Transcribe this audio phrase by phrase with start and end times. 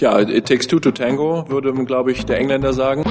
[0.00, 3.04] Ja, it takes two to tango, würde, glaube ich, der Engländer sagen.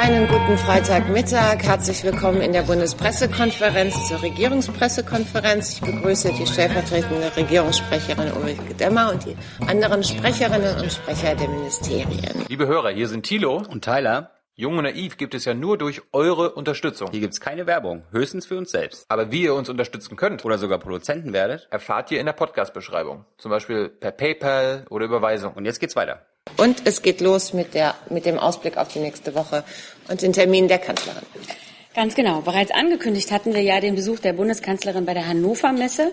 [0.00, 1.62] Einen guten Freitagmittag.
[1.62, 5.74] Herzlich willkommen in der Bundespressekonferenz zur Regierungspressekonferenz.
[5.74, 9.36] Ich begrüße die stellvertretende Regierungssprecherin Ulrike Demmer und die
[9.68, 12.46] anderen Sprecherinnen und Sprecher der Ministerien.
[12.48, 14.31] Liebe Hörer, hier sind Thilo und Tyler.
[14.54, 17.10] Jung und Naiv gibt es ja nur durch eure Unterstützung.
[17.10, 19.06] Hier gibt es keine Werbung, höchstens für uns selbst.
[19.08, 23.24] Aber wie ihr uns unterstützen könnt oder sogar Produzenten werdet, erfahrt ihr in der Podcast-Beschreibung.
[23.38, 25.54] Zum Beispiel per PayPal oder Überweisung.
[25.54, 26.26] Und jetzt geht's weiter.
[26.58, 29.64] Und es geht los mit, der, mit dem Ausblick auf die nächste Woche
[30.10, 31.22] und den Termin der Kanzlerin.
[31.94, 32.42] Ganz genau.
[32.42, 36.12] Bereits angekündigt hatten wir ja den Besuch der Bundeskanzlerin bei der Hannover Messe,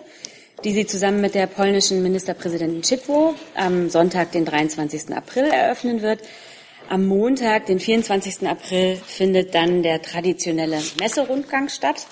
[0.64, 5.14] die sie zusammen mit der polnischen Ministerpräsidentin Szydło am Sonntag, den 23.
[5.14, 6.22] April eröffnen wird.
[6.90, 8.48] Am Montag, den 24.
[8.48, 12.08] April, findet dann der traditionelle Messerundgang statt.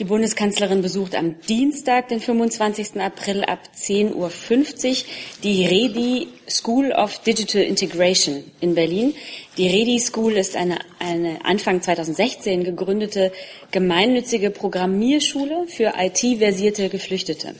[0.00, 3.00] Die Bundeskanzlerin besucht am Dienstag, den 25.
[3.00, 4.30] April ab 10.50 Uhr
[5.44, 9.14] die REDI School of Digital Integration in Berlin.
[9.56, 13.30] Die REDI School ist eine, eine Anfang 2016 gegründete
[13.70, 17.54] gemeinnützige Programmierschule für IT-versierte Geflüchtete.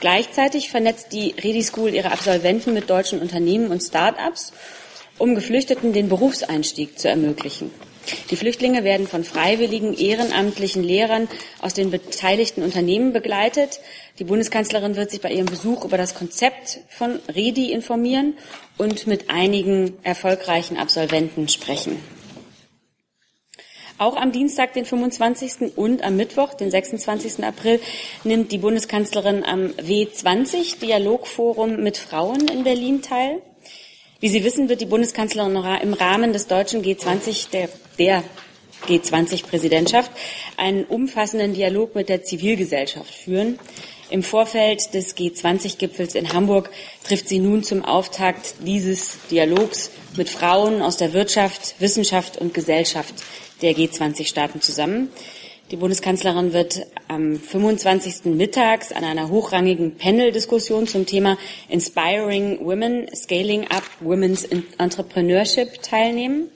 [0.00, 4.52] Gleichzeitig vernetzt die REDI School ihre Absolventen mit deutschen Unternehmen und Start-ups
[5.18, 7.70] um Geflüchteten den Berufseinstieg zu ermöglichen.
[8.30, 11.28] Die Flüchtlinge werden von freiwilligen ehrenamtlichen Lehrern
[11.60, 13.80] aus den beteiligten Unternehmen begleitet.
[14.18, 18.34] Die Bundeskanzlerin wird sich bei ihrem Besuch über das Konzept von REDI informieren
[18.78, 21.98] und mit einigen erfolgreichen Absolventen sprechen.
[23.98, 25.74] Auch am Dienstag, den 25.
[25.74, 27.42] und am Mittwoch, den 26.
[27.42, 27.80] April,
[28.24, 33.40] nimmt die Bundeskanzlerin am W20 Dialogforum mit Frauen in Berlin teil.
[34.18, 38.24] Wie Sie wissen, wird die Bundeskanzlerin im Rahmen des deutschen G20, der, der
[38.88, 40.10] G20-Präsidentschaft,
[40.56, 43.58] einen umfassenden Dialog mit der Zivilgesellschaft führen.
[44.08, 46.70] Im Vorfeld des G20-Gipfels in Hamburg
[47.04, 53.14] trifft sie nun zum Auftakt dieses Dialogs mit Frauen aus der Wirtschaft, Wissenschaft und Gesellschaft
[53.60, 55.10] der G20-Staaten zusammen.
[55.72, 58.26] Die Bundeskanzlerin wird am 25.
[58.26, 61.36] mittags an einer hochrangigen Panel-Diskussion zum Thema
[61.68, 64.44] Inspiring Women, Scaling Up Women's
[64.78, 66.52] Entrepreneurship teilnehmen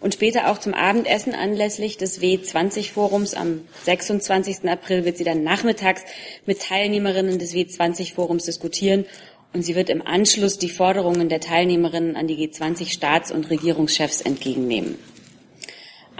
[0.00, 4.68] und später auch zum Abendessen anlässlich des W20-Forums am 26.
[4.68, 6.02] April wird sie dann nachmittags
[6.44, 9.06] mit Teilnehmerinnen des W20-Forums diskutieren
[9.54, 14.98] und sie wird im Anschluss die Forderungen der Teilnehmerinnen an die G20-Staats- und Regierungschefs entgegennehmen.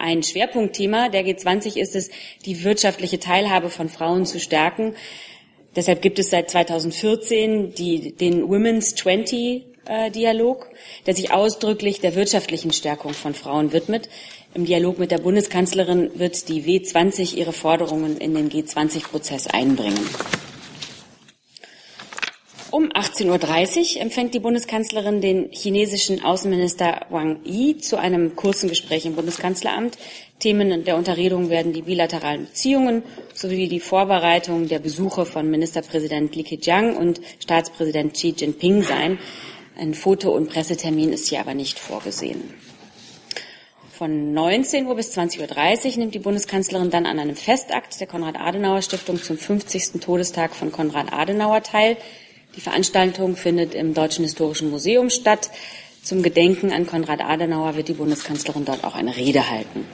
[0.00, 2.10] Ein Schwerpunktthema der G20 ist es,
[2.46, 4.94] die wirtschaftliche Teilhabe von Frauen zu stärken.
[5.76, 10.70] Deshalb gibt es seit 2014 die, den Women's 20 äh, Dialog,
[11.04, 14.08] der sich ausdrücklich der wirtschaftlichen Stärkung von Frauen widmet.
[14.54, 20.00] Im Dialog mit der Bundeskanzlerin wird die W20 ihre Forderungen in den G20-Prozess einbringen.
[22.72, 29.06] Um 18.30 Uhr empfängt die Bundeskanzlerin den chinesischen Außenminister Wang Yi zu einem kurzen Gespräch
[29.06, 29.98] im Bundeskanzleramt.
[30.38, 33.02] Themen der Unterredung werden die bilateralen Beziehungen
[33.34, 39.18] sowie die Vorbereitung der Besuche von Ministerpräsident Li Keqiang und Staatspräsident Xi Jinping sein.
[39.76, 42.54] Ein Foto- und Pressetermin ist hier aber nicht vorgesehen.
[43.90, 49.20] Von 19 Uhr bis 20.30 Uhr nimmt die Bundeskanzlerin dann an einem Festakt der Konrad-Adenauer-Stiftung
[49.20, 50.00] zum 50.
[50.00, 51.96] Todestag von Konrad Adenauer teil.
[52.56, 55.50] Die Veranstaltung findet im Deutschen Historischen Museum statt.
[56.02, 59.86] Zum Gedenken an Konrad Adenauer wird die Bundeskanzlerin dort auch eine Rede halten.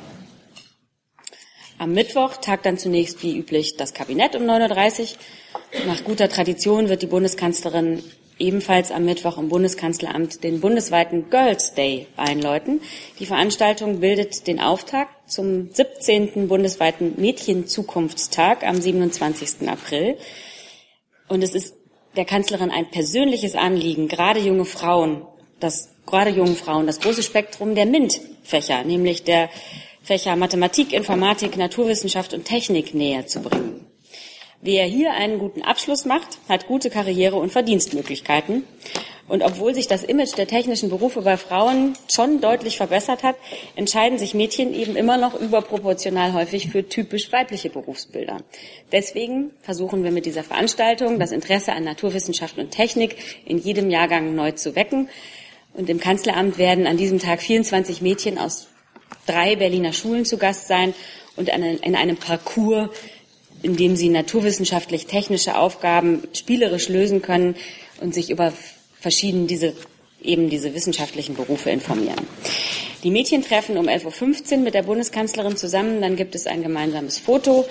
[1.78, 5.86] Am Mittwoch tagt dann zunächst wie üblich das Kabinett um 9.30 Uhr.
[5.86, 8.02] Nach guter Tradition wird die Bundeskanzlerin
[8.38, 12.80] ebenfalls am Mittwoch im Bundeskanzleramt den bundesweiten Girls Day einläuten.
[13.18, 16.48] Die Veranstaltung bildet den Auftakt zum 17.
[16.48, 19.68] bundesweiten Mädchenzukunftstag am 27.
[19.68, 20.16] April.
[21.28, 21.75] Und es ist
[22.16, 25.22] der Kanzlerin ein persönliches Anliegen, gerade junge Frauen,
[25.60, 29.50] das, gerade jungen Frauen, das große Spektrum der MINT-Fächer, nämlich der
[30.02, 33.86] Fächer Mathematik, Informatik, Naturwissenschaft und Technik näher zu bringen.
[34.62, 38.64] Wer hier einen guten Abschluss macht, hat gute Karriere- und Verdienstmöglichkeiten.
[39.28, 43.36] Und obwohl sich das Image der technischen Berufe bei Frauen schon deutlich verbessert hat,
[43.74, 48.38] entscheiden sich Mädchen eben immer noch überproportional häufig für typisch weibliche Berufsbilder.
[48.92, 54.34] Deswegen versuchen wir mit dieser Veranstaltung das Interesse an Naturwissenschaften und Technik in jedem Jahrgang
[54.34, 55.08] neu zu wecken.
[55.74, 58.68] Und im Kanzleramt werden an diesem Tag 24 Mädchen aus
[59.26, 60.94] drei Berliner Schulen zu Gast sein
[61.34, 62.90] und in einem Parcours,
[63.62, 67.56] in dem sie naturwissenschaftlich-technische Aufgaben spielerisch lösen können
[68.00, 68.52] und sich über
[69.06, 69.72] verschieden diese
[70.20, 72.26] eben diese wissenschaftlichen Berufe informieren.
[73.04, 76.00] Die Mädchen treffen um 11.15 Uhr mit der Bundeskanzlerin zusammen.
[76.00, 77.66] Dann gibt es ein gemeinsames Foto.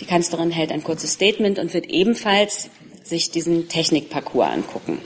[0.00, 2.70] Die Kanzlerin hält ein kurzes Statement und wird ebenfalls
[3.02, 5.02] sich diesen Technikparcours angucken.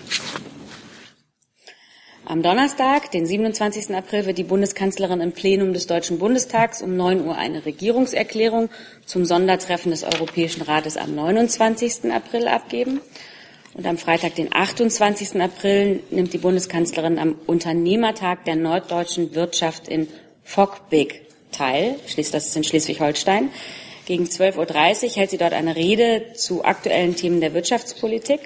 [2.26, 3.92] Am Donnerstag, den 27.
[3.96, 8.70] April, wird die Bundeskanzlerin im Plenum des Deutschen Bundestags um 9 Uhr eine Regierungserklärung
[9.04, 12.12] zum Sondertreffen des Europäischen Rates am 29.
[12.12, 13.00] April abgeben.
[13.74, 15.40] Und am Freitag, den 28.
[15.40, 20.08] April, nimmt die Bundeskanzlerin am Unternehmertag der norddeutschen Wirtschaft in
[20.44, 21.22] Fockbek
[21.52, 21.96] teil.
[22.16, 23.50] Das ist in Schleswig-Holstein.
[24.04, 28.40] Gegen 12.30 Uhr hält sie dort eine Rede zu aktuellen Themen der Wirtschaftspolitik.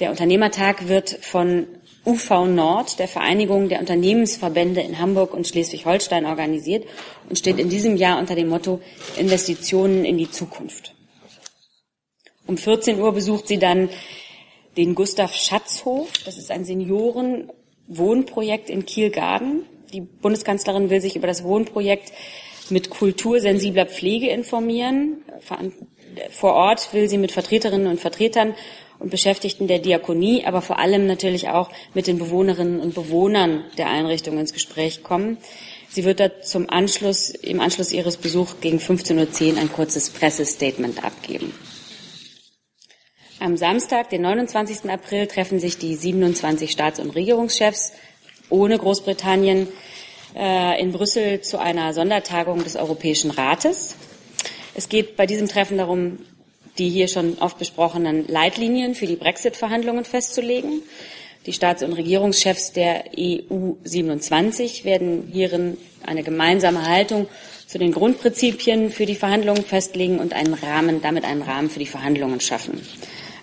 [0.00, 1.68] Der Unternehmertag wird von
[2.04, 6.86] UV Nord, der Vereinigung der Unternehmensverbände in Hamburg und Schleswig-Holstein organisiert
[7.28, 8.80] und steht in diesem Jahr unter dem Motto
[9.16, 10.94] Investitionen in die Zukunft.
[12.46, 13.88] Um 14 Uhr besucht sie dann
[14.76, 16.10] den Gustav Schatzhof.
[16.24, 19.66] Das ist ein Seniorenwohnprojekt in Kielgarden.
[19.92, 22.12] Die Bundeskanzlerin will sich über das Wohnprojekt
[22.70, 25.24] mit kultursensibler Pflege informieren.
[26.30, 28.54] Vor Ort will sie mit Vertreterinnen und Vertretern
[28.98, 33.90] und Beschäftigten der Diakonie, aber vor allem natürlich auch mit den Bewohnerinnen und Bewohnern der
[33.90, 35.38] Einrichtung ins Gespräch kommen.
[35.88, 41.04] Sie wird da zum Anschluss, im Anschluss ihres Besuchs gegen 15.10 Uhr ein kurzes Pressestatement
[41.04, 41.52] abgeben.
[43.40, 44.88] Am Samstag, den 29.
[44.88, 47.92] April, treffen sich die 27 Staats- und Regierungschefs
[48.48, 49.66] ohne Großbritannien
[50.36, 53.96] äh, in Brüssel zu einer Sondertagung des Europäischen Rates.
[54.74, 56.20] Es geht bei diesem Treffen darum,
[56.78, 60.82] die hier schon oft besprochenen Leitlinien für die Brexit-Verhandlungen festzulegen.
[61.46, 65.76] Die Staats- und Regierungschefs der EU 27 werden hierin
[66.06, 67.26] eine gemeinsame Haltung
[67.74, 71.86] zu den Grundprinzipien für die Verhandlungen festlegen und einen Rahmen, damit einen Rahmen für die
[71.86, 72.80] Verhandlungen schaffen.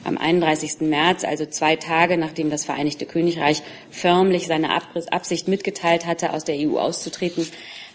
[0.05, 0.79] Am 31.
[0.79, 4.69] März, also zwei Tage nachdem das Vereinigte Königreich förmlich seine
[5.11, 7.45] Absicht mitgeteilt hatte, aus der EU auszutreten,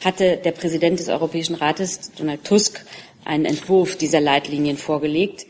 [0.04, 2.84] hatte der Präsident des Europäischen Rates, Donald Tusk,
[3.24, 5.46] einen Entwurf dieser Leitlinien vorgelegt.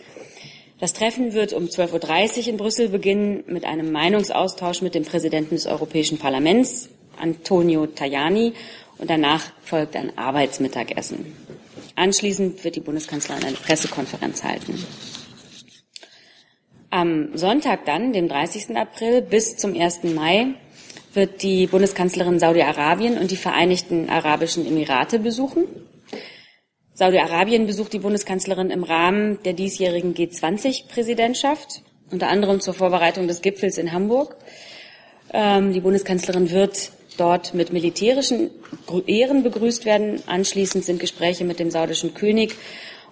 [0.79, 5.57] Das Treffen wird um 12.30 Uhr in Brüssel beginnen mit einem Meinungsaustausch mit dem Präsidenten
[5.57, 8.53] des Europäischen Parlaments, Antonio Tajani,
[8.99, 11.35] und danach folgt ein Arbeitsmittagessen.
[11.97, 14.85] Anschließend wird die Bundeskanzlerin eine Pressekonferenz halten.
[16.91, 18.77] Am Sonntag dann, dem 30.
[18.77, 20.05] April bis zum 1.
[20.05, 20.55] Mai,
[21.15, 25.65] wird die Bundeskanzlerin Saudi-Arabien und die Vereinigten Arabischen Emirate besuchen.
[26.93, 33.79] Saudi-Arabien besucht die Bundeskanzlerin im Rahmen der diesjährigen G20-Präsidentschaft, unter anderem zur Vorbereitung des Gipfels
[33.79, 34.37] in Hamburg.
[35.33, 38.51] Ähm, die Bundeskanzlerin wird dort mit militärischen
[39.07, 40.23] Ehren begrüßt werden.
[40.27, 42.55] Anschließend sind Gespräche mit dem saudischen König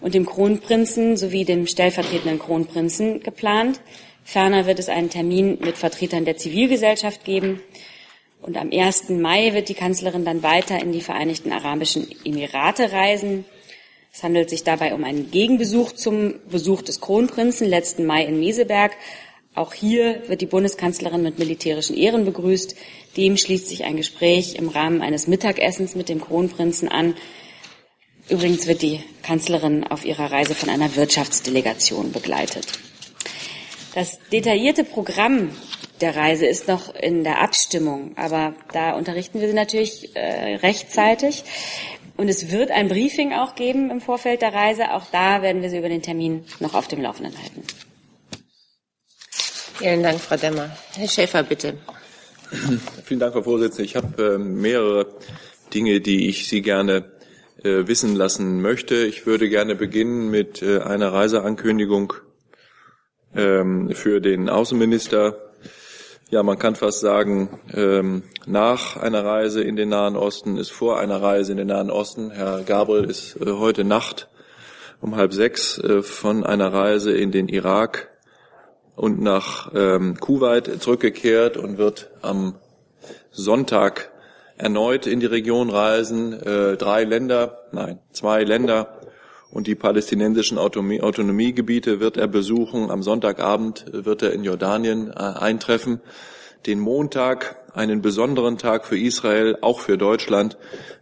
[0.00, 3.80] und dem Kronprinzen sowie dem stellvertretenden Kronprinzen geplant.
[4.24, 7.60] Ferner wird es einen Termin mit Vertretern der Zivilgesellschaft geben.
[8.40, 9.08] Und am 1.
[9.08, 13.44] Mai wird die Kanzlerin dann weiter in die Vereinigten Arabischen Emirate reisen.
[14.12, 18.92] Es handelt sich dabei um einen Gegenbesuch zum Besuch des Kronprinzen letzten Mai in Meseberg.
[19.54, 22.74] Auch hier wird die Bundeskanzlerin mit militärischen Ehren begrüßt.
[23.16, 27.14] Dem schließt sich ein Gespräch im Rahmen eines Mittagessens mit dem Kronprinzen an.
[28.28, 32.66] Übrigens wird die Kanzlerin auf ihrer Reise von einer Wirtschaftsdelegation begleitet.
[33.94, 35.50] Das detaillierte Programm
[36.00, 41.44] der Reise ist noch in der Abstimmung, aber da unterrichten wir Sie natürlich äh, rechtzeitig.
[42.16, 44.92] Und es wird ein Briefing auch geben im Vorfeld der Reise.
[44.92, 47.62] Auch da werden wir Sie über den Termin noch auf dem Laufenden halten.
[49.74, 50.70] Vielen Dank, Frau Demmer.
[50.94, 51.74] Herr Schäfer, bitte.
[53.04, 53.84] Vielen Dank, Frau Vorsitzende.
[53.84, 55.06] Ich habe äh, mehrere
[55.72, 57.10] Dinge, die ich Sie gerne
[57.62, 58.94] äh, wissen lassen möchte.
[58.94, 62.12] Ich würde gerne beginnen mit äh, einer Reiseankündigung
[63.34, 65.36] ähm, für den Außenminister
[66.30, 70.98] ja, man kann fast sagen, ähm, nach einer Reise in den Nahen Osten ist vor
[70.98, 72.30] einer Reise in den Nahen Osten.
[72.30, 74.28] Herr Gabriel ist äh, heute Nacht
[75.00, 78.08] um halb sechs von einer Reise in den Irak
[78.96, 82.54] und nach ähm, Kuwait zurückgekehrt und wird am
[83.30, 84.12] Sonntag
[84.56, 86.32] erneut in die Region reisen.
[86.32, 89.00] Äh, drei Länder, nein, zwei Länder
[89.50, 92.90] und die palästinensischen Autonomie, Autonomiegebiete wird er besuchen.
[92.90, 96.00] Am Sonntagabend wird er in Jordanien äh, eintreffen.
[96.66, 100.56] Den Montag, einen besonderen Tag für Israel, auch für Deutschland,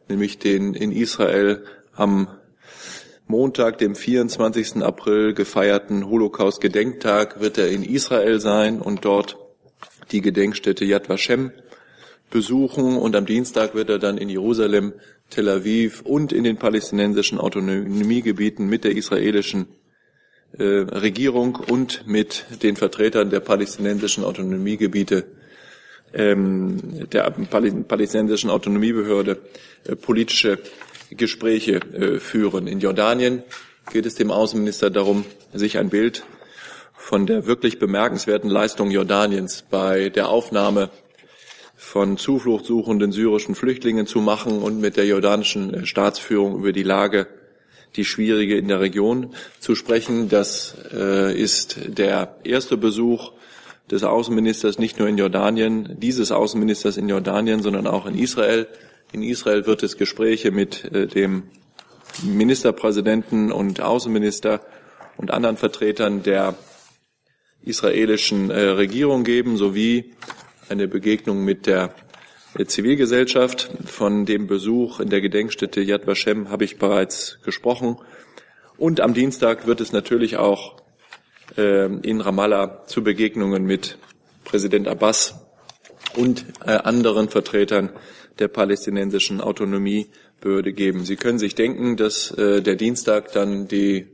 [0.08, 2.28] nämlich den in Israel am
[3.26, 4.82] Montag, dem 24.
[4.82, 9.38] April gefeierten Holocaust-Gedenktag, wird er in Israel sein und dort
[10.10, 11.52] die Gedenkstätte Yad Vashem
[12.30, 14.92] besuchen und am Dienstag wird er dann in Jerusalem
[15.30, 19.68] Tel Aviv und in den palästinensischen Autonomiegebieten mit der israelischen
[20.58, 25.24] äh, Regierung und mit den Vertretern der palästinensischen Autonomiegebiete
[26.12, 29.38] ähm, der palästinensischen Autonomiebehörde
[29.84, 30.58] äh, politische
[31.16, 32.66] Gespräche äh, führen.
[32.66, 33.42] In Jordanien
[33.92, 36.24] geht es dem Außenminister darum, sich ein Bild
[36.94, 40.90] von der wirklich bemerkenswerten Leistung Jordaniens bei der Aufnahme
[41.76, 47.26] von Zufluchtssuchenden syrischen Flüchtlingen zu machen und mit der jordanischen äh, Staatsführung über die Lage,
[47.96, 50.28] die schwierige in der Region zu sprechen.
[50.28, 53.32] Das äh, ist der erste Besuch
[53.90, 58.68] des Außenministers nicht nur in Jordanien, dieses Außenministers in Jordanien, sondern auch in Israel.
[59.12, 61.44] In Israel wird es Gespräche mit äh, dem
[62.22, 64.60] Ministerpräsidenten und Außenminister
[65.18, 66.54] und anderen Vertretern der
[67.62, 70.14] israelischen äh, Regierung geben, sowie
[70.70, 71.94] eine Begegnung mit der
[72.66, 73.70] Zivilgesellschaft.
[73.84, 77.98] Von dem Besuch in der Gedenkstätte Yad Vashem habe ich bereits gesprochen.
[78.78, 80.76] Und am Dienstag wird es natürlich auch
[81.58, 83.98] äh, in Ramallah zu Begegnungen mit
[84.44, 85.34] Präsident Abbas
[86.16, 87.90] und äh, anderen Vertretern
[88.38, 91.04] der palästinensischen Autonomiebehörde geben.
[91.04, 94.06] Sie können sich denken, dass äh, der Dienstag dann die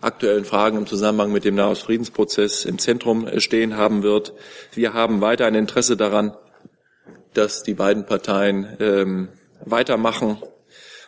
[0.00, 4.34] aktuellen Fragen im Zusammenhang mit dem Nahostfriedensprozess im Zentrum stehen haben wird.
[4.74, 6.36] Wir haben weiter ein Interesse daran,
[7.34, 9.28] dass die beiden Parteien ähm,
[9.64, 10.38] weitermachen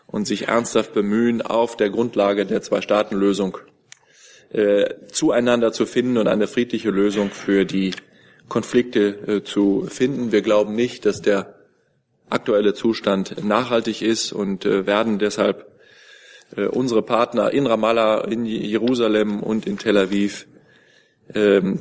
[0.06, 3.58] und sich ernsthaft bemühen, auf der Grundlage der Zwei-Staaten-Lösung
[4.50, 7.92] äh, zueinander zu finden und eine friedliche Lösung für die
[8.48, 10.32] Konflikte äh, zu finden.
[10.32, 11.57] Wir glauben nicht, dass der
[12.30, 15.66] aktuelle Zustand nachhaltig ist und äh, werden deshalb
[16.56, 20.46] äh, unsere Partner in Ramallah, in Jerusalem und in Tel Aviv
[21.34, 21.80] ähm,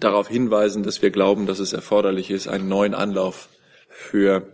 [0.00, 3.48] darauf hinweisen, dass wir glauben, dass es erforderlich ist, einen neuen Anlauf
[3.88, 4.48] für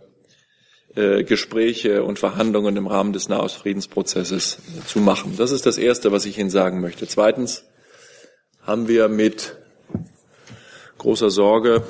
[0.95, 5.35] äh, Gespräche und Verhandlungen im Rahmen des Nahostfriedensprozesses zu machen.
[5.37, 7.07] Das ist das Erste, was ich Ihnen sagen möchte.
[7.07, 7.65] Zweitens
[8.61, 9.57] haben wir mit
[10.97, 11.83] großer Sorge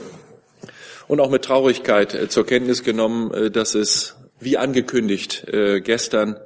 [1.09, 6.39] und auch mit Traurigkeit äh, zur Kenntnis genommen, äh, dass es wie angekündigt äh, gestern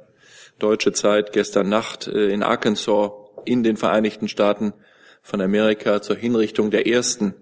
[0.58, 3.10] deutsche Zeit gestern Nacht in Arkansas
[3.44, 4.72] in den Vereinigten Staaten
[5.20, 7.34] von Amerika zur Hinrichtung der ersten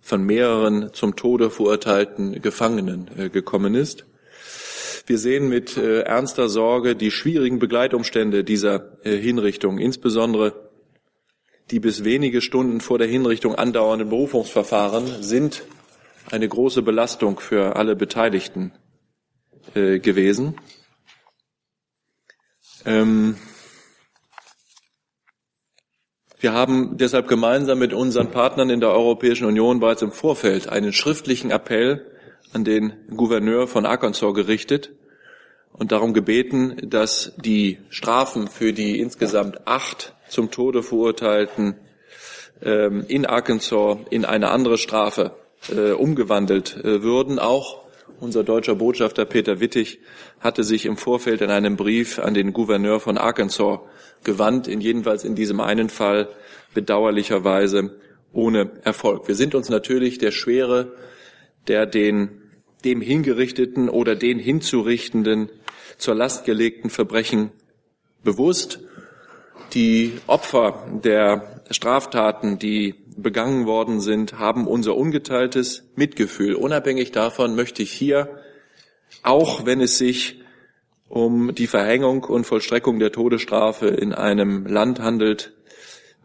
[0.00, 4.06] von mehreren zum Tode verurteilten Gefangenen gekommen ist.
[5.06, 10.70] Wir sehen mit ernster Sorge die schwierigen Begleitumstände dieser Hinrichtung, insbesondere
[11.72, 15.64] die bis wenige Stunden vor der Hinrichtung andauernden Berufungsverfahren sind
[16.30, 18.72] eine große Belastung für alle Beteiligten
[19.74, 20.56] gewesen.
[22.84, 23.36] Ähm,
[26.38, 30.92] wir haben deshalb gemeinsam mit unseren Partnern in der Europäischen Union bereits im Vorfeld einen
[30.92, 32.04] schriftlichen Appell
[32.52, 34.92] an den Gouverneur von Arkansas gerichtet
[35.72, 41.76] und darum gebeten, dass die Strafen für die insgesamt acht zum Tode verurteilten
[42.62, 45.34] ähm, in Arkansas in eine andere Strafe
[45.70, 47.84] äh, umgewandelt äh, würden, auch
[48.20, 49.98] unser deutscher Botschafter Peter Wittig
[50.40, 53.80] hatte sich im Vorfeld in einem Brief an den Gouverneur von Arkansas
[54.22, 56.28] gewandt, in jedenfalls in diesem einen Fall
[56.74, 57.96] bedauerlicherweise
[58.32, 59.28] ohne Erfolg.
[59.28, 60.92] Wir sind uns natürlich der Schwere
[61.66, 62.40] der den
[62.84, 65.48] dem hingerichteten oder den hinzurichtenden
[65.96, 67.50] zur Last gelegten Verbrechen
[68.22, 68.80] bewusst.
[69.72, 76.54] Die Opfer der Straftaten, die begangen worden sind, haben unser ungeteiltes Mitgefühl.
[76.54, 78.38] Unabhängig davon möchte ich hier,
[79.22, 80.40] auch wenn es sich
[81.08, 85.52] um die Verhängung und Vollstreckung der Todesstrafe in einem Land handelt,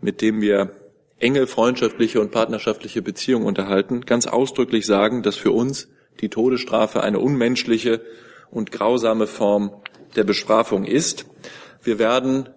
[0.01, 0.71] mit dem wir
[1.19, 5.89] enge freundschaftliche und partnerschaftliche Beziehungen unterhalten, ganz ausdrücklich sagen, dass für uns
[6.21, 8.01] die Todesstrafe eine unmenschliche
[8.51, 9.71] und grausame Form
[10.15, 11.25] der Bestrafung ist.
[11.83, 12.49] Wir werden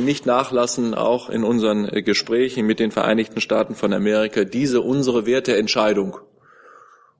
[0.00, 5.26] nicht nachlassen, auch in unseren äh, Gesprächen mit den Vereinigten Staaten von Amerika, diese unsere
[5.26, 6.18] Werteentscheidung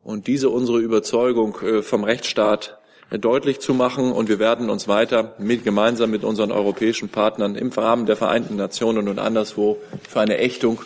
[0.05, 2.79] und diese unsere Überzeugung äh, vom Rechtsstaat
[3.11, 4.13] deutlich zu machen.
[4.13, 8.57] Und wir werden uns weiter mit, gemeinsam mit unseren europäischen Partnern im Rahmen der Vereinten
[8.57, 9.79] Nationen und anderswo
[10.09, 10.81] für eine Ächtung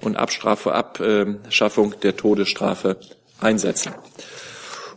[0.00, 2.98] und Abstrafe, Abschaffung der Todesstrafe
[3.40, 3.94] einsetzen.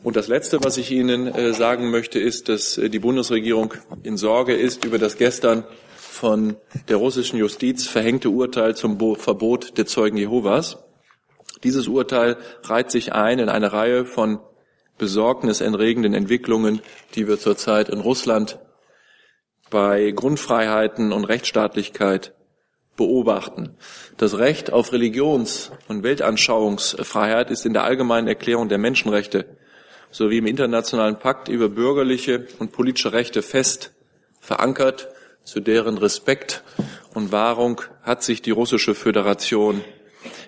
[0.04, 3.74] Und das Letzte, was ich Ihnen sagen möchte, ist, dass die Bundesregierung
[4.04, 5.63] in Sorge ist über das gestern
[6.15, 6.55] von
[6.88, 10.77] der russischen Justiz verhängte Urteil zum Verbot der Zeugen Jehovas.
[11.63, 14.39] Dieses Urteil reiht sich ein in eine Reihe von
[14.98, 16.81] besorgniserregenden Entwicklungen,
[17.15, 18.60] die wir zurzeit in Russland
[19.69, 22.34] bei Grundfreiheiten und Rechtsstaatlichkeit
[22.95, 23.75] beobachten.
[24.15, 29.57] Das Recht auf Religions- und Weltanschauungsfreiheit ist in der allgemeinen Erklärung der Menschenrechte
[30.12, 33.91] sowie im internationalen Pakt über bürgerliche und politische Rechte fest
[34.39, 35.10] verankert
[35.45, 36.63] zu deren Respekt
[37.13, 39.81] und Wahrung hat sich die russische Föderation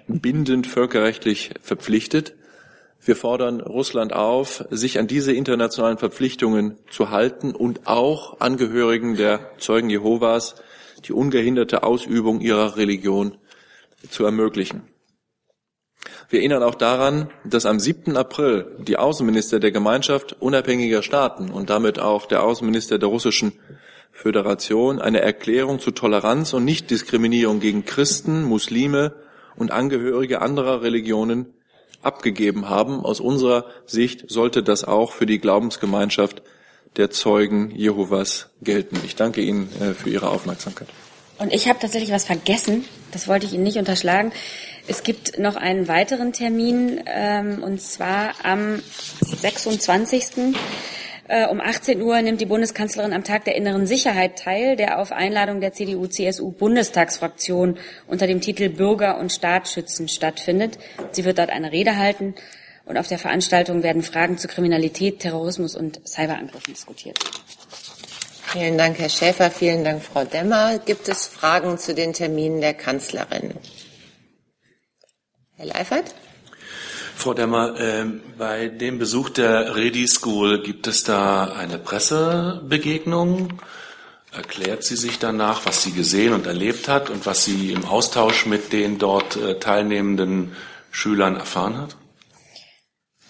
[0.08, 2.34] bindend völkerrechtlich verpflichtet.
[3.00, 9.52] Wir fordern Russland auf, sich an diese internationalen Verpflichtungen zu halten und auch Angehörigen der
[9.60, 10.56] Zeugen Jehovas
[11.06, 13.38] die ungehinderte Ausübung ihrer Religion
[14.10, 14.82] zu ermöglichen.
[16.30, 18.18] Wir erinnern auch daran, dass am 7.
[18.18, 23.54] April die Außenminister der Gemeinschaft unabhängiger Staaten und damit auch der Außenminister der Russischen
[24.18, 29.14] Föderation eine Erklärung zu Toleranz und Nichtdiskriminierung gegen Christen, Muslime
[29.56, 31.54] und Angehörige anderer Religionen
[32.02, 33.06] abgegeben haben.
[33.06, 36.42] Aus unserer Sicht sollte das auch für die Glaubensgemeinschaft
[36.96, 39.00] der Zeugen Jehovas gelten.
[39.06, 40.88] Ich danke Ihnen äh, für Ihre Aufmerksamkeit.
[41.38, 42.86] Und ich habe tatsächlich was vergessen.
[43.12, 44.32] Das wollte ich Ihnen nicht unterschlagen.
[44.88, 48.82] Es gibt noch einen weiteren Termin, ähm, und zwar am
[49.22, 50.56] 26.
[51.28, 55.12] Äh, um 18 Uhr nimmt die Bundeskanzlerin am Tag der inneren Sicherheit teil, der auf
[55.12, 60.78] Einladung der CDU-CSU-Bundestagsfraktion unter dem Titel Bürger und Staat schützen stattfindet.
[61.12, 62.36] Sie wird dort eine Rede halten
[62.86, 67.20] und auf der Veranstaltung werden Fragen zu Kriminalität, Terrorismus und Cyberangriffen diskutiert.
[68.46, 69.52] Vielen Dank, Herr Schäfer.
[69.52, 70.80] Vielen Dank, Frau Demmer.
[70.80, 73.54] Gibt es Fragen zu den Terminen der Kanzlerin?
[75.58, 76.06] Herr Leifert?
[77.18, 78.06] Frau Demmer, äh,
[78.38, 83.60] bei dem Besuch der Redi School gibt es da eine Pressebegegnung?
[84.32, 88.46] Erklärt sie sich danach, was sie gesehen und erlebt hat und was sie im Austausch
[88.46, 90.56] mit den dort äh, teilnehmenden
[90.92, 91.98] Schülern erfahren hat?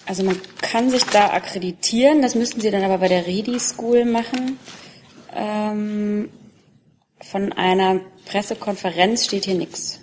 [0.05, 4.03] Also man kann sich da akkreditieren, das müssten Sie dann aber bei der Redi School
[4.03, 4.59] machen.
[5.33, 6.29] Ähm,
[7.21, 10.01] von einer Pressekonferenz steht hier nichts.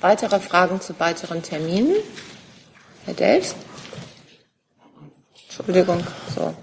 [0.00, 1.94] Weitere Fragen zu weiteren Terminen?
[3.04, 3.54] Herr Delfs?
[5.44, 6.02] Entschuldigung.
[6.34, 6.54] So.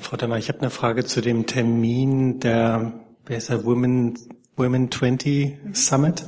[0.00, 2.94] Frau Demmer, ich habe eine Frage zu dem Termin der,
[3.28, 4.18] der Women,
[4.56, 6.24] Women 20 Summit.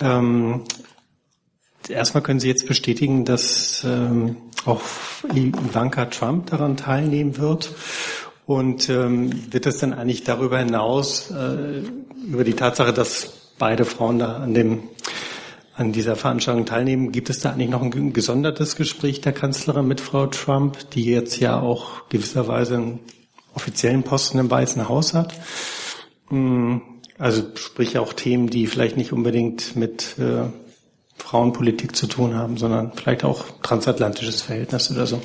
[0.00, 0.64] Ähm,
[1.88, 4.82] erstmal können Sie jetzt bestätigen, dass ähm, auch
[5.32, 7.72] Ivanka Trump daran teilnehmen wird.
[8.44, 11.82] Und ähm, wird es denn eigentlich darüber hinaus, äh,
[12.26, 14.88] über die Tatsache, dass beide Frauen da an dem
[15.76, 17.12] an dieser Veranstaltung teilnehmen.
[17.12, 21.40] Gibt es da eigentlich noch ein gesondertes Gespräch der Kanzlerin mit Frau Trump, die jetzt
[21.40, 23.00] ja auch gewisserweise einen
[23.54, 25.34] offiziellen Posten im Weißen Haus hat?
[26.28, 26.80] Hm,
[27.18, 30.44] also sprich auch Themen, die vielleicht nicht unbedingt mit äh,
[31.16, 35.20] Frauenpolitik zu tun haben, sondern vielleicht auch transatlantisches Verhältnis oder so.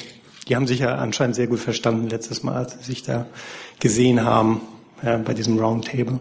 [0.47, 3.27] Die haben sich ja anscheinend sehr gut verstanden letztes Mal, als sie sich da
[3.79, 4.61] gesehen haben
[5.03, 6.19] äh, bei diesem Roundtable.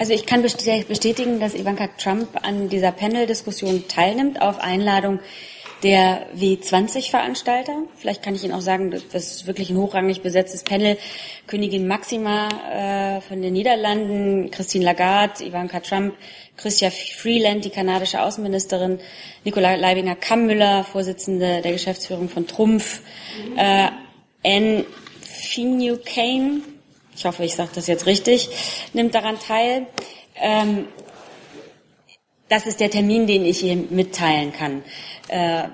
[0.00, 5.20] Also ich kann bestätigen, dass Ivanka Trump an dieser Panel-Diskussion teilnimmt auf Einladung
[5.82, 7.82] der W20-Veranstalter.
[7.96, 10.96] Vielleicht kann ich Ihnen auch sagen, das ist wirklich ein hochrangig besetztes Panel.
[11.46, 16.14] Königin Maxima äh, von den Niederlanden, Christine Lagarde, Ivanka Trump,
[16.56, 19.00] Christia Freeland, die kanadische Außenministerin,
[19.44, 23.02] Nicola Leibinger-Kammmüller, Vorsitzende der Geschäftsführung von Trumpf,
[23.54, 23.88] äh,
[24.42, 24.86] Anne
[25.20, 26.62] Finucane,
[27.20, 28.48] ich hoffe, ich sage das jetzt richtig,
[28.94, 29.86] nimmt daran teil.
[30.36, 30.86] Ähm,
[32.48, 34.82] das ist der Termin, den ich hier mitteilen kann.
[35.28, 35.64] Äh,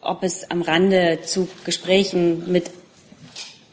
[0.00, 2.72] ob es am Rande zu Gesprächen mit,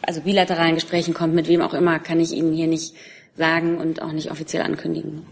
[0.04, 2.94] also bilateralen Gesprächen kommt, mit wem auch immer, kann ich Ihnen hier nicht
[3.36, 5.26] sagen und auch nicht offiziell ankündigen.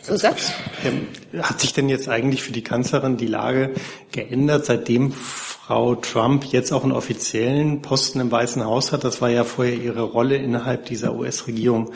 [0.00, 0.52] Zusatz?
[1.38, 3.74] Hat sich denn jetzt eigentlich für die Kanzlerin die Lage
[4.10, 5.12] geändert, seitdem
[5.70, 9.04] Frau Trump jetzt auch einen offiziellen Posten im Weißen Haus hat.
[9.04, 11.92] Das war ja vorher ihre Rolle innerhalb dieser US-Regierung,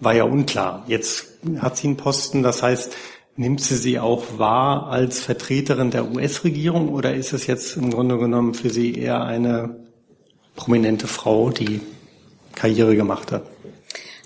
[0.00, 0.82] war ja unklar.
[0.86, 1.26] Jetzt
[1.58, 2.96] hat sie einen Posten, das heißt,
[3.36, 8.16] nimmt sie sie auch wahr als Vertreterin der US-Regierung oder ist es jetzt im Grunde
[8.16, 9.76] genommen für sie eher eine
[10.56, 11.82] prominente Frau, die
[12.54, 13.42] Karriere gemacht hat?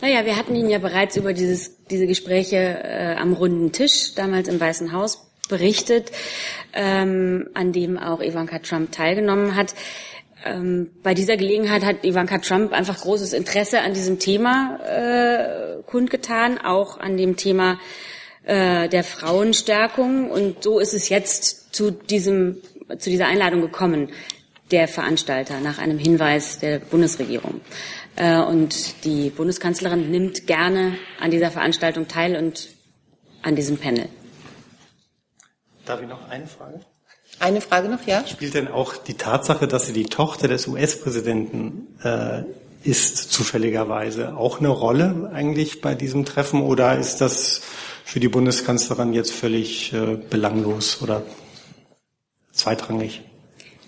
[0.00, 4.46] Naja, wir hatten Ihnen ja bereits über dieses, diese Gespräche äh, am runden Tisch, damals
[4.46, 6.12] im Weißen Haus, berichtet,
[6.72, 9.74] ähm, an dem auch Ivanka Trump teilgenommen hat.
[10.44, 16.58] Ähm, bei dieser Gelegenheit hat Ivanka Trump einfach großes Interesse an diesem Thema äh, kundgetan,
[16.58, 17.78] auch an dem Thema
[18.44, 20.30] äh, der Frauenstärkung.
[20.30, 22.58] Und so ist es jetzt zu diesem,
[22.98, 24.10] zu dieser Einladung gekommen,
[24.70, 27.60] der Veranstalter, nach einem Hinweis der Bundesregierung.
[28.16, 32.68] Äh, und die Bundeskanzlerin nimmt gerne an dieser Veranstaltung teil und
[33.42, 34.08] an diesem Panel.
[35.86, 36.80] Darf ich noch eine Frage?
[37.38, 38.24] Eine Frage noch, ja?
[38.26, 42.42] Spielt denn auch die Tatsache, dass sie die Tochter des US-Präsidenten äh,
[42.84, 47.62] ist, zufälligerweise auch eine Rolle eigentlich bei diesem Treffen oder ist das
[48.04, 51.22] für die Bundeskanzlerin jetzt völlig äh, belanglos oder
[52.52, 53.22] zweitrangig?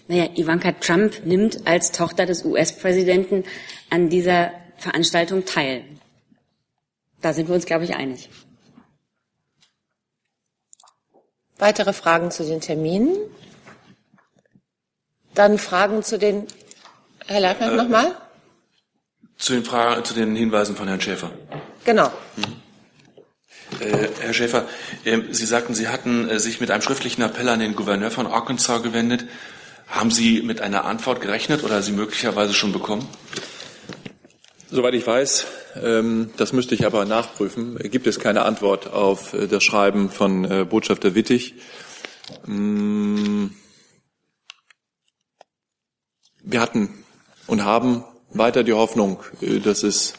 [0.09, 3.45] Naja, Ivanka Trump nimmt als Tochter des US-Präsidenten
[3.91, 5.85] an dieser Veranstaltung teil.
[7.21, 8.29] Da sind wir uns, glaube ich, einig.
[11.59, 13.17] Weitere Fragen zu den Terminen?
[15.35, 16.47] Dann Fragen zu den,
[17.27, 18.17] Herr Leifert nochmal?
[19.37, 21.31] Zu den, Fragen, zu den Hinweisen von Herrn Schäfer.
[21.85, 22.11] Genau.
[23.81, 24.67] Äh, Herr Schäfer,
[25.05, 28.27] äh, Sie sagten, Sie hatten äh, sich mit einem schriftlichen Appell an den Gouverneur von
[28.27, 29.25] Arkansas gewendet.
[29.89, 33.09] Haben Sie mit einer Antwort gerechnet oder Sie möglicherweise schon bekommen?
[34.71, 35.64] Soweit ich weiß, ähm,
[36.37, 40.65] das müsste ich aber nachprüfen, gibt es keine Antwort auf äh, das Schreiben von äh,
[40.65, 41.55] Botschafter Wittig.
[42.47, 43.47] Mm.
[46.43, 46.91] Wir hatten
[47.47, 50.15] und haben weiter die Hoffnung, äh, dass es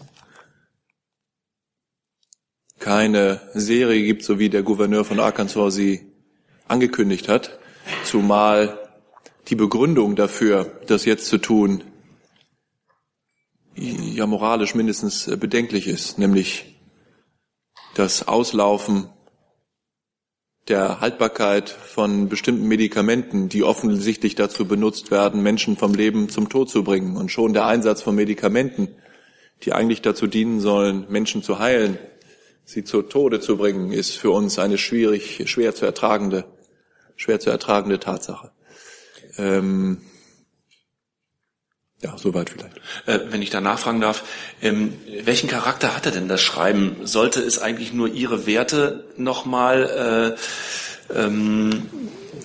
[2.79, 6.11] keine Serie gibt, so wie der Gouverneur von Arkansas sie
[6.67, 7.57] angekündigt hat,
[8.03, 8.79] zumal
[9.47, 11.83] die Begründung dafür, das jetzt zu tun,
[13.75, 16.79] ja moralisch mindestens bedenklich ist, nämlich
[17.95, 19.09] das Auslaufen
[20.67, 26.69] der Haltbarkeit von bestimmten Medikamenten, die offensichtlich dazu benutzt werden, Menschen vom Leben zum Tod
[26.69, 27.17] zu bringen.
[27.17, 28.89] Und schon der Einsatz von Medikamenten,
[29.63, 31.99] die eigentlich dazu dienen sollen, Menschen zu heilen,
[32.63, 36.45] sie zu Tode zu bringen, ist für uns eine schwierig, schwer zu ertragende,
[37.15, 38.51] schwer zu ertragende Tatsache.
[39.37, 40.01] Ähm,
[42.05, 42.77] ja, soweit vielleicht.
[43.07, 44.23] Äh, wenn ich da nachfragen darf,
[44.61, 46.97] ähm, welchen Charakter hatte denn das Schreiben?
[47.03, 50.37] Sollte es eigentlich nur Ihre Werte nochmal
[51.09, 51.89] äh, ähm,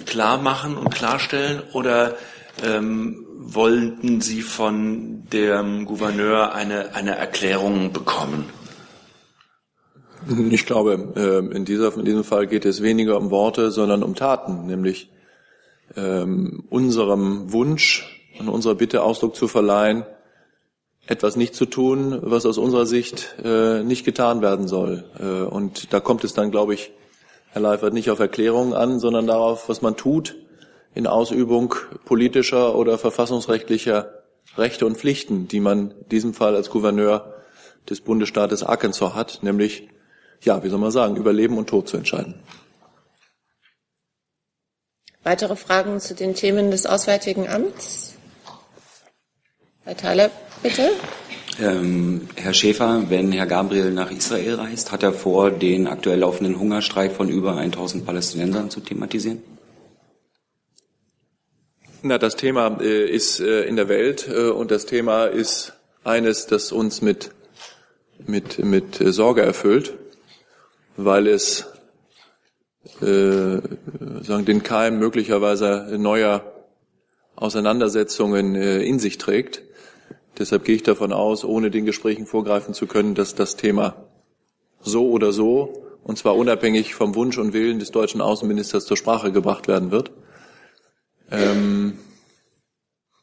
[0.06, 2.16] klar machen und klarstellen oder
[2.62, 8.46] ähm, wollten Sie von dem Gouverneur eine, eine Erklärung bekommen?
[10.50, 14.14] Ich glaube, äh, in, dieser, in diesem Fall geht es weniger um Worte, sondern um
[14.14, 15.10] Taten, nämlich
[15.96, 20.04] ähm, unserem Wunsch, und unserer Bitte Ausdruck zu verleihen,
[21.06, 25.04] etwas nicht zu tun, was aus unserer Sicht äh, nicht getan werden soll.
[25.18, 26.92] Äh, und da kommt es dann, glaube ich,
[27.52, 30.36] Herr Leifert, nicht auf Erklärungen an, sondern darauf, was man tut
[30.94, 31.74] in Ausübung
[32.04, 34.12] politischer oder verfassungsrechtlicher
[34.56, 37.34] Rechte und Pflichten, die man in diesem Fall als Gouverneur
[37.88, 39.88] des Bundesstaates Arkansas hat, nämlich,
[40.42, 42.40] ja, wie soll man sagen, über Leben und Tod zu entscheiden.
[45.22, 48.09] Weitere Fragen zu den Themen des Auswärtigen Amts?
[49.90, 50.30] Herr Thaler,
[50.62, 50.92] bitte.
[51.60, 56.60] Ähm, Herr Schäfer, wenn Herr Gabriel nach Israel reist, hat er vor, den aktuell laufenden
[56.60, 59.42] Hungerstreik von über 1000 Palästinensern zu thematisieren?
[62.02, 65.72] Na, das Thema äh, ist äh, in der Welt äh, und das Thema ist
[66.04, 67.32] eines, das uns mit,
[68.24, 69.94] mit, mit äh, Sorge erfüllt,
[70.96, 71.66] weil es
[73.00, 73.58] äh,
[74.22, 76.44] sagen, den Keim möglicherweise neuer
[77.34, 79.64] Auseinandersetzungen äh, in sich trägt.
[80.40, 83.94] Deshalb gehe ich davon aus, ohne den Gesprächen vorgreifen zu können, dass das Thema
[84.80, 89.32] so oder so, und zwar unabhängig vom Wunsch und Willen des deutschen Außenministers zur Sprache
[89.32, 90.10] gebracht werden wird.
[91.30, 91.98] Ähm,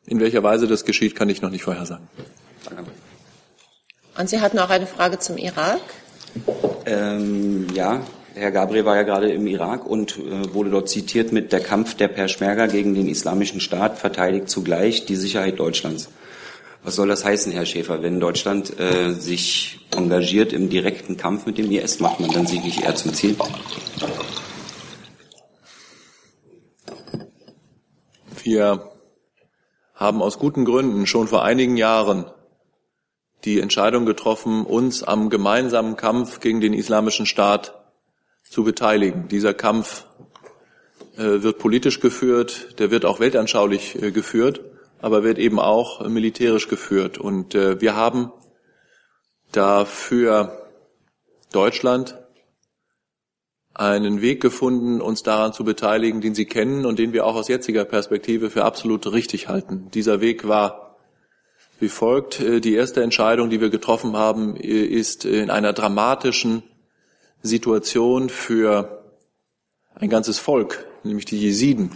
[0.06, 2.08] in welcher Weise das geschieht, kann ich noch nicht vorhersagen.
[4.16, 5.82] Und Sie hatten auch eine Frage zum Irak?
[6.86, 8.02] Ähm, ja,
[8.36, 11.96] Herr Gabriel war ja gerade im Irak und äh, wurde dort zitiert mit der Kampf
[11.96, 16.10] der Peschmerga gegen den Islamischen Staat verteidigt zugleich die Sicherheit Deutschlands.
[16.84, 18.02] Was soll das heißen, Herr Schäfer?
[18.02, 22.84] Wenn Deutschland äh, sich engagiert im direkten Kampf mit dem IS, macht man dann sicherlich
[22.84, 23.36] eher zum Ziel?
[28.44, 28.92] Wir
[29.96, 32.26] haben aus guten Gründen schon vor einigen Jahren
[33.44, 37.74] die Entscheidung getroffen, uns am gemeinsamen Kampf gegen den Islamischen Staat
[38.44, 39.28] zu beteiligen.
[39.28, 40.06] Dieser Kampf
[41.18, 44.62] äh, wird politisch geführt, der wird auch weltanschaulich äh, geführt
[45.00, 47.18] aber wird eben auch militärisch geführt.
[47.18, 48.32] Und äh, wir haben
[49.52, 50.70] dafür
[51.52, 52.18] Deutschland
[53.74, 57.48] einen Weg gefunden, uns daran zu beteiligen, den Sie kennen und den wir auch aus
[57.48, 59.90] jetziger Perspektive für absolut richtig halten.
[59.94, 60.88] Dieser Weg war
[61.80, 62.40] wie folgt.
[62.40, 66.64] Äh, die erste Entscheidung, die wir getroffen haben, äh, ist in einer dramatischen
[67.44, 69.04] Situation für
[69.94, 71.92] ein ganzes Volk, nämlich die Jesiden,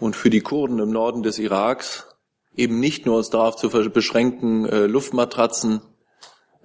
[0.00, 2.06] und für die Kurden im Norden des Iraks
[2.56, 5.80] eben nicht nur uns darauf zu beschränken, äh, Luftmatratzen,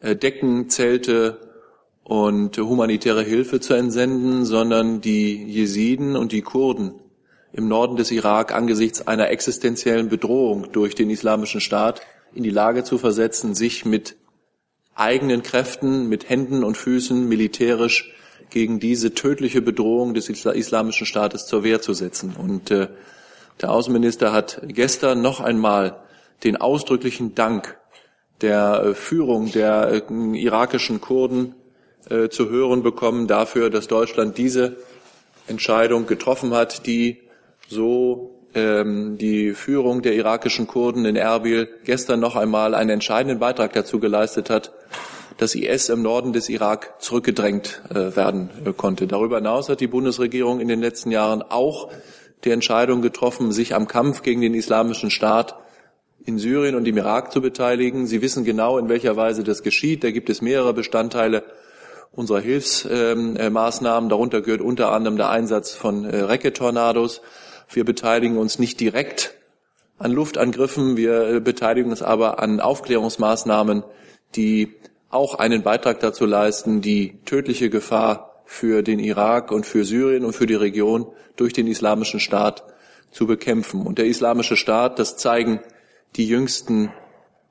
[0.01, 1.49] äh, Decken, Zelte
[2.03, 6.93] und humanitäre Hilfe zu entsenden, sondern die Jesiden und die Kurden
[7.51, 12.01] im Norden des Irak angesichts einer existenziellen Bedrohung durch den Islamischen Staat
[12.33, 14.15] in die Lage zu versetzen, sich mit
[14.93, 18.13] eigenen Kräften, mit Händen und Füßen militärisch
[18.49, 22.35] gegen diese tödliche Bedrohung des Islamischen Staates zur Wehr zu setzen.
[22.37, 22.87] Und äh,
[23.61, 25.97] der Außenminister hat gestern noch einmal
[26.43, 27.77] den ausdrücklichen Dank
[28.41, 31.55] der äh, Führung der äh, irakischen Kurden
[32.09, 34.77] äh, zu hören bekommen dafür, dass Deutschland diese
[35.47, 37.19] Entscheidung getroffen hat, die
[37.67, 43.73] so ähm, die Führung der irakischen Kurden in Erbil gestern noch einmal einen entscheidenden Beitrag
[43.73, 44.71] dazu geleistet hat,
[45.37, 49.07] dass IS im Norden des Irak zurückgedrängt äh, werden äh, konnte.
[49.07, 51.89] Darüber hinaus hat die Bundesregierung in den letzten Jahren auch
[52.43, 55.55] die Entscheidung getroffen, sich am Kampf gegen den Islamischen Staat
[56.25, 58.07] in Syrien und im Irak zu beteiligen.
[58.07, 60.03] Sie wissen genau, in welcher Weise das geschieht.
[60.03, 61.43] Da gibt es mehrere Bestandteile
[62.11, 64.09] unserer Hilfsmaßnahmen.
[64.09, 67.21] Darunter gehört unter anderem der Einsatz von äh, Recke-Tornados.
[67.71, 69.35] Wir beteiligen uns nicht direkt
[69.97, 73.83] an Luftangriffen, wir äh, beteiligen uns aber an Aufklärungsmaßnahmen,
[74.35, 74.75] die
[75.09, 80.33] auch einen Beitrag dazu leisten, die tödliche Gefahr für den Irak und für Syrien und
[80.33, 82.63] für die Region durch den Islamischen Staat
[83.11, 83.85] zu bekämpfen.
[83.85, 85.59] Und der Islamische Staat, das zeigen
[86.15, 86.91] die jüngsten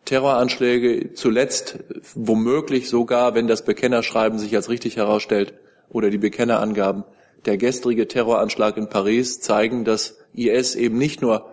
[0.06, 1.78] Terroranschläge, zuletzt
[2.16, 5.54] womöglich sogar, wenn das Bekennerschreiben sich als richtig herausstellt
[5.88, 7.04] oder die Bekennerangaben,
[7.44, 11.48] der gestrige Terroranschlag in Paris zeigen, dass IS eben nicht nur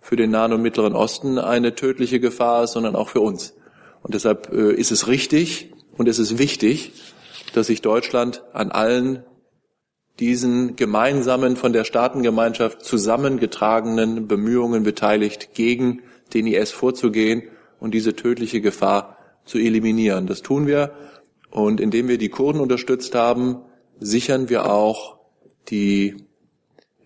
[0.00, 3.54] für den Nahen und Mittleren Osten eine tödliche Gefahr ist, sondern auch für uns.
[4.02, 6.92] Und deshalb äh, ist es richtig und es ist wichtig,
[7.52, 9.24] dass sich Deutschland an allen
[10.18, 16.02] diesen gemeinsamen, von der Staatengemeinschaft zusammengetragenen Bemühungen beteiligt, gegen
[16.34, 17.42] den IS vorzugehen
[17.80, 20.26] und diese tödliche Gefahr zu eliminieren.
[20.26, 20.92] Das tun wir
[21.50, 23.62] und indem wir die Kurden unterstützt haben,
[24.00, 25.18] sichern wir auch
[25.68, 26.16] die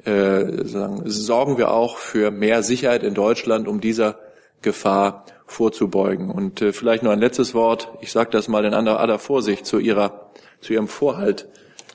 [0.04, 4.18] äh, sagen, sorgen wir auch für mehr Sicherheit in Deutschland, um dieser
[4.62, 6.30] Gefahr vorzubeugen.
[6.30, 7.88] Und äh, vielleicht noch ein letztes Wort.
[8.00, 10.30] Ich sage das mal in aller, aller Vorsicht zu ihrer,
[10.60, 11.48] zu ihrem Vorhalt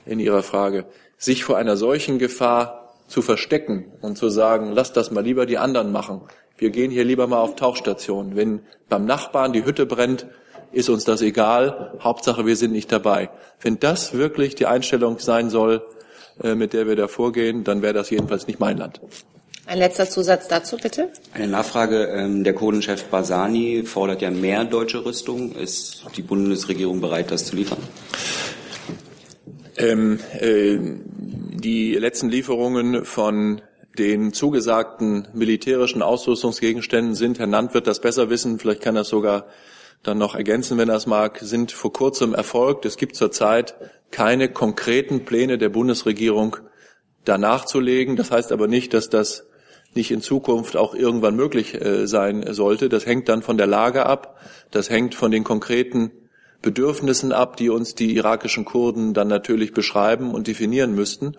[0.06, 0.86] in Ihrer Frage.
[1.16, 5.58] Sich vor einer solchen Gefahr zu verstecken und zu sagen, lass das mal lieber die
[5.58, 6.22] anderen machen,
[6.62, 8.36] wir gehen hier lieber mal auf Tauchstation.
[8.36, 10.26] Wenn beim Nachbarn die Hütte brennt,
[10.70, 11.98] ist uns das egal.
[12.00, 13.30] Hauptsache, wir sind nicht dabei.
[13.60, 15.84] Wenn das wirklich die Einstellung sein soll,
[16.40, 19.00] äh, mit der wir da vorgehen, dann wäre das jedenfalls nicht mein Land.
[19.66, 21.10] Ein letzter Zusatz dazu, bitte.
[21.32, 22.04] Eine Nachfrage.
[22.06, 25.54] Ähm, der Kurdenchef Basani fordert ja mehr deutsche Rüstung.
[25.54, 27.78] Ist die Bundesregierung bereit, das zu liefern?
[29.76, 33.62] Ähm, äh, die letzten Lieferungen von
[33.98, 39.08] den zugesagten militärischen Ausrüstungsgegenständen sind, Herr Nant wird das besser wissen, vielleicht kann er es
[39.08, 39.46] sogar
[40.02, 42.84] dann noch ergänzen, wenn er es mag, sind vor kurzem erfolgt.
[42.84, 43.74] Es gibt zurzeit
[44.10, 46.56] keine konkreten Pläne der Bundesregierung,
[47.24, 48.16] da nachzulegen.
[48.16, 49.46] Das heißt aber nicht, dass das
[49.94, 52.88] nicht in Zukunft auch irgendwann möglich äh, sein sollte.
[52.88, 54.38] Das hängt dann von der Lage ab.
[54.70, 56.10] Das hängt von den konkreten
[56.62, 61.36] Bedürfnissen ab, die uns die irakischen Kurden dann natürlich beschreiben und definieren müssten.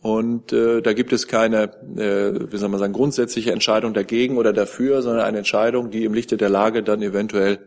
[0.00, 1.62] Und äh, da gibt es keine,
[1.96, 6.14] äh, wie soll man sagen, grundsätzliche Entscheidung dagegen oder dafür, sondern eine Entscheidung, die im
[6.14, 7.58] Lichte der Lage dann eventuell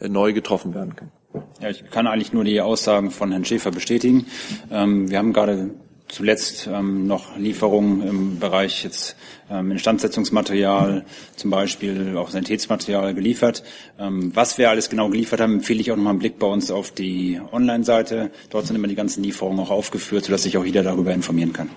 [0.00, 1.12] äh, neu getroffen werden kann.
[1.60, 4.26] Ja, ich kann eigentlich nur die Aussagen von Herrn Schäfer bestätigen.
[4.70, 5.74] Ähm, wir haben gerade
[6.08, 9.16] zuletzt ähm, noch Lieferungen im Bereich jetzt
[9.50, 11.04] ähm, Instandsetzungsmaterial,
[11.36, 13.62] zum Beispiel auch Sanitätsmaterial geliefert.
[13.98, 16.70] Ähm, was wir alles genau geliefert haben, empfehle ich auch nochmal einen Blick bei uns
[16.70, 18.30] auf die Online-Seite.
[18.50, 21.70] Dort sind immer die ganzen Lieferungen auch aufgeführt, sodass sich auch jeder darüber informieren kann.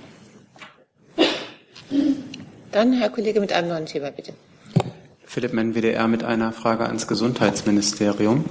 [2.71, 4.33] Dann Herr Kollege mit einem neuen Thema, bitte.
[5.25, 8.45] Philipp Menn, WDR, mit einer Frage ans Gesundheitsministerium.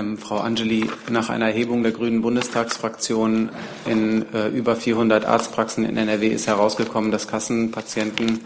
[0.00, 3.50] Ähm, Frau Angeli, nach einer Erhebung der Grünen Bundestagsfraktion
[3.86, 8.40] in äh, über 400 Arztpraxen in NRW ist herausgekommen, dass Kassenpatienten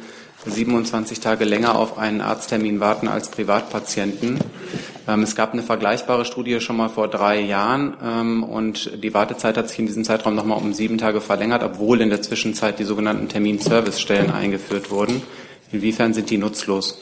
[0.47, 4.41] 27 Tage länger auf einen Arzttermin warten als Privatpatienten.
[5.07, 9.57] Ähm, es gab eine vergleichbare Studie schon mal vor drei Jahren ähm, und die Wartezeit
[9.57, 12.85] hat sich in diesem Zeitraum nochmal um sieben Tage verlängert, obwohl in der Zwischenzeit die
[12.85, 15.23] sogenannten Terminservicestellen eingeführt wurden.
[15.71, 16.99] Inwiefern sind die nutzlos?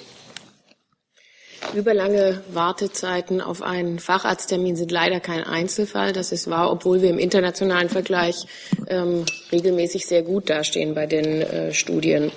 [1.74, 6.12] Überlange Wartezeiten auf einen Facharzttermin sind leider kein Einzelfall.
[6.12, 8.46] Das ist wahr, obwohl wir im internationalen Vergleich
[8.88, 12.30] ähm, regelmäßig sehr gut dastehen bei den äh, Studien.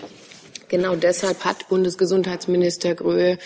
[0.70, 3.38] Genau deshalb hat Bundesgesundheitsminister Gröhe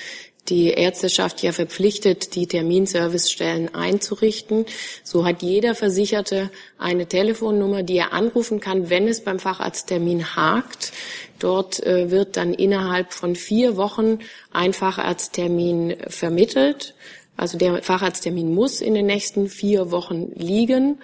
[0.50, 4.66] die Ärzteschaft ja verpflichtet, die Terminservicestellen einzurichten.
[5.04, 10.92] So hat jeder Versicherte eine Telefonnummer, die er anrufen kann, wenn es beim Facharzttermin hakt.
[11.40, 14.20] Dort äh, wird dann innerhalb von vier Wochen
[14.52, 16.96] ein Facharzttermin vermittelt.
[17.38, 21.00] Also der Facharzttermin muss in den nächsten vier Wochen liegen.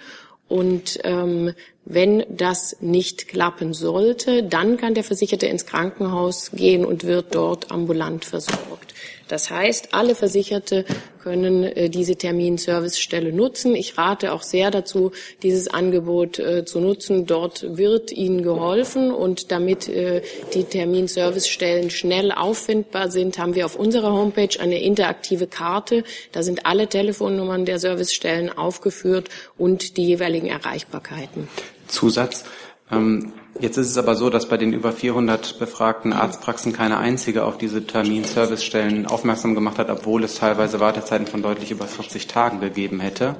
[0.48, 1.54] Und ähm,
[1.84, 7.70] wenn das nicht klappen sollte, dann kann der Versicherte ins Krankenhaus gehen und wird dort
[7.70, 8.85] ambulant versorgt.
[9.28, 10.84] Das heißt, alle Versicherte
[11.22, 13.74] können äh, diese Terminservicestelle nutzen.
[13.74, 15.10] Ich rate auch sehr dazu,
[15.42, 17.26] dieses Angebot äh, zu nutzen.
[17.26, 20.22] Dort wird Ihnen geholfen und damit äh,
[20.54, 26.04] die Terminservicestellen schnell auffindbar sind, haben wir auf unserer Homepage eine interaktive Karte.
[26.32, 31.48] Da sind alle Telefonnummern der Servicestellen aufgeführt und die jeweiligen Erreichbarkeiten.
[31.88, 32.44] Zusatz.
[32.92, 37.44] Ähm Jetzt ist es aber so, dass bei den über 400 befragten Arztpraxen keine einzige
[37.44, 42.60] auf diese Terminservicestellen aufmerksam gemacht hat, obwohl es teilweise Wartezeiten von deutlich über 40 Tagen
[42.60, 43.36] gegeben hätte.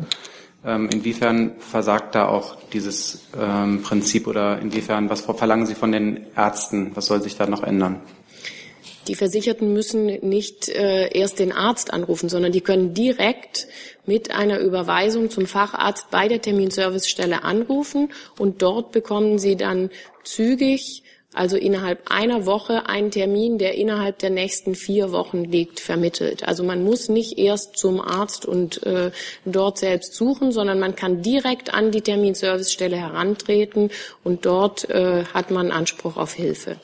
[0.64, 6.26] Ähm, inwiefern versagt da auch dieses ähm, Prinzip oder inwiefern, was verlangen Sie von den
[6.35, 6.92] Ärzten?
[6.94, 8.00] Was soll sich da noch ändern?
[9.09, 13.68] Die Versicherten müssen nicht äh, erst den Arzt anrufen, sondern die können direkt
[14.07, 19.90] mit einer Überweisung zum Facharzt bei der Terminservicestelle anrufen und dort bekommen sie dann
[20.25, 21.03] zügig,
[21.37, 26.49] also innerhalb einer Woche, einen Termin, der innerhalb der nächsten vier Wochen liegt, vermittelt.
[26.49, 29.11] Also man muss nicht erst zum Arzt und äh,
[29.45, 33.90] dort selbst suchen, sondern man kann direkt an die Terminservicestelle herantreten
[34.25, 36.77] und dort äh, hat man Anspruch auf Hilfe.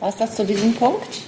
[0.00, 1.22] Was das zu diesem Punkt?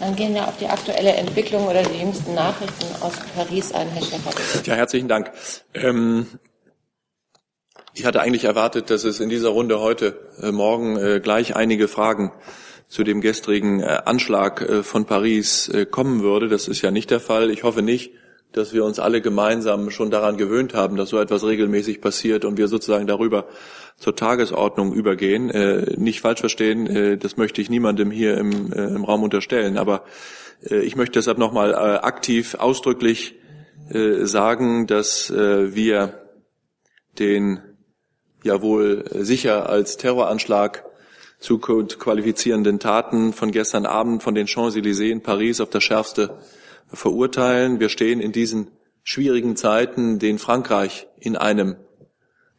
[0.00, 4.02] Dann gehen wir auf die aktuelle Entwicklung oder die jüngsten Nachrichten aus Paris ein, Herr
[4.02, 4.30] Schäfer.
[4.64, 5.30] Ja, herzlichen Dank.
[5.74, 6.26] Ähm,
[7.94, 11.86] ich hatte eigentlich erwartet, dass es in dieser Runde heute äh, Morgen äh, gleich einige
[11.86, 12.32] Fragen
[12.88, 16.48] zu dem gestrigen äh, Anschlag äh, von Paris äh, kommen würde.
[16.48, 17.50] Das ist ja nicht der Fall.
[17.50, 18.12] Ich hoffe nicht,
[18.52, 22.56] dass wir uns alle gemeinsam schon daran gewöhnt haben, dass so etwas regelmäßig passiert und
[22.56, 23.46] wir sozusagen darüber
[23.96, 25.50] zur Tagesordnung übergehen.
[25.50, 29.78] Äh, nicht falsch verstehen, äh, das möchte ich niemandem hier im, äh, im Raum unterstellen,
[29.78, 30.04] aber
[30.70, 33.36] äh, ich möchte deshalb nochmal äh, aktiv ausdrücklich
[33.90, 36.20] äh, sagen, dass wir
[37.18, 37.60] den
[38.42, 40.84] ja wohl sicher als Terroranschlag
[41.38, 46.38] zu qualifizierenden Taten von gestern Abend von den Champs-Élysées in Paris auf das Schärfste
[46.88, 47.80] verurteilen.
[47.80, 48.70] Wir stehen in diesen
[49.02, 51.76] schwierigen Zeiten, den Frankreich in einem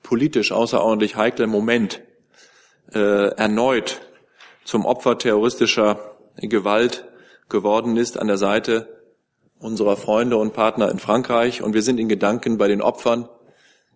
[0.06, 2.02] politisch außerordentlich heiklen Moment
[2.94, 4.02] äh, erneut
[4.64, 7.06] zum Opfer terroristischer Gewalt
[7.50, 9.02] geworden ist an der Seite
[9.60, 11.64] unserer Freunde und Partner in Frankreich.
[11.64, 13.28] Und wir sind in Gedanken bei den Opfern,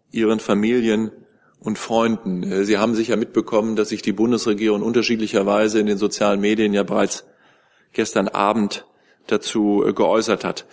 [0.10, 1.12] ihren Familien
[1.60, 2.42] und Freunden.
[2.44, 6.82] Äh, Sie haben sicher mitbekommen, dass sich die Bundesregierung unterschiedlicherweise in den sozialen Medien ja
[6.82, 7.24] bereits
[7.94, 8.86] gestern Abend
[9.28, 10.66] dazu äh, geäußert hat.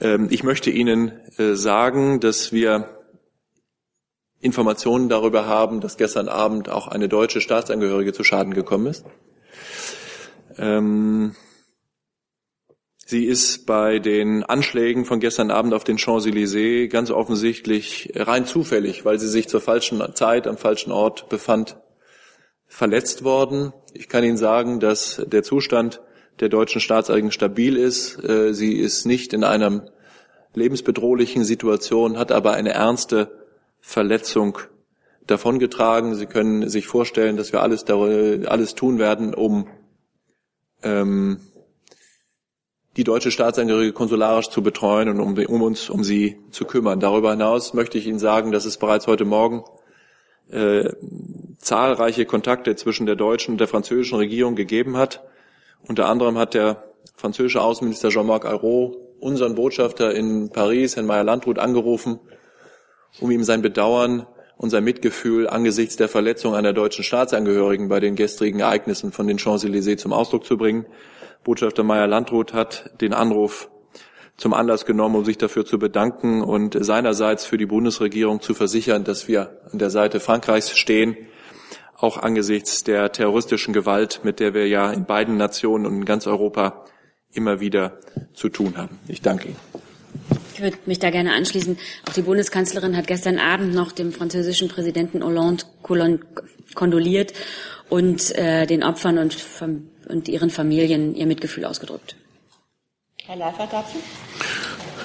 [0.00, 2.97] Ähm, ich möchte Ihnen äh, sagen, dass wir
[4.40, 9.04] Informationen darüber haben, dass gestern Abend auch eine deutsche Staatsangehörige zu Schaden gekommen ist.
[10.56, 11.34] Ähm,
[13.04, 19.04] sie ist bei den Anschlägen von gestern Abend auf den Champs-Élysées ganz offensichtlich rein zufällig,
[19.04, 21.76] weil sie sich zur falschen Zeit am falschen Ort befand,
[22.66, 23.72] verletzt worden.
[23.94, 26.00] Ich kann Ihnen sagen, dass der Zustand
[26.38, 28.22] der deutschen Staatseigen stabil ist.
[28.22, 29.86] Äh, sie ist nicht in einer
[30.54, 33.37] lebensbedrohlichen Situation, hat aber eine ernste
[33.88, 34.58] Verletzung
[35.26, 36.14] davongetragen.
[36.14, 39.66] Sie können sich vorstellen, dass wir alles, alles tun werden, um
[40.82, 41.40] ähm,
[42.98, 47.00] die deutsche Staatsangehörige konsularisch zu betreuen und um, um, uns um sie zu kümmern.
[47.00, 49.64] Darüber hinaus möchte ich Ihnen sagen, dass es bereits heute Morgen
[50.50, 50.92] äh,
[51.56, 55.24] zahlreiche Kontakte zwischen der deutschen und der französischen Regierung gegeben hat.
[55.88, 62.20] Unter anderem hat der französische Außenminister Jean-Marc Ayrault unseren Botschafter in Paris, Herrn Meyer-Landrut, angerufen,
[63.20, 68.16] um ihm sein Bedauern und sein Mitgefühl angesichts der Verletzung einer deutschen Staatsangehörigen bei den
[68.16, 70.86] gestrigen Ereignissen von den Champs-Élysées zum Ausdruck zu bringen.
[71.44, 73.70] Botschafter Meyer-Landrut hat den Anruf
[74.36, 79.04] zum Anlass genommen, um sich dafür zu bedanken und seinerseits für die Bundesregierung zu versichern,
[79.04, 81.16] dass wir an der Seite Frankreichs stehen,
[81.96, 86.26] auch angesichts der terroristischen Gewalt, mit der wir ja in beiden Nationen und in ganz
[86.26, 86.84] Europa
[87.32, 87.98] immer wieder
[88.32, 88.98] zu tun haben.
[89.08, 89.87] Ich danke Ihnen.
[90.58, 91.78] Ich würde mich da gerne anschließen.
[92.08, 95.62] Auch die Bundeskanzlerin hat gestern Abend noch dem französischen Präsidenten Hollande
[96.74, 97.32] kondoliert
[97.88, 99.36] und äh, den Opfern und,
[100.08, 102.16] und ihren Familien ihr Mitgefühl ausgedrückt.
[103.24, 103.98] Herr Leifert dazu?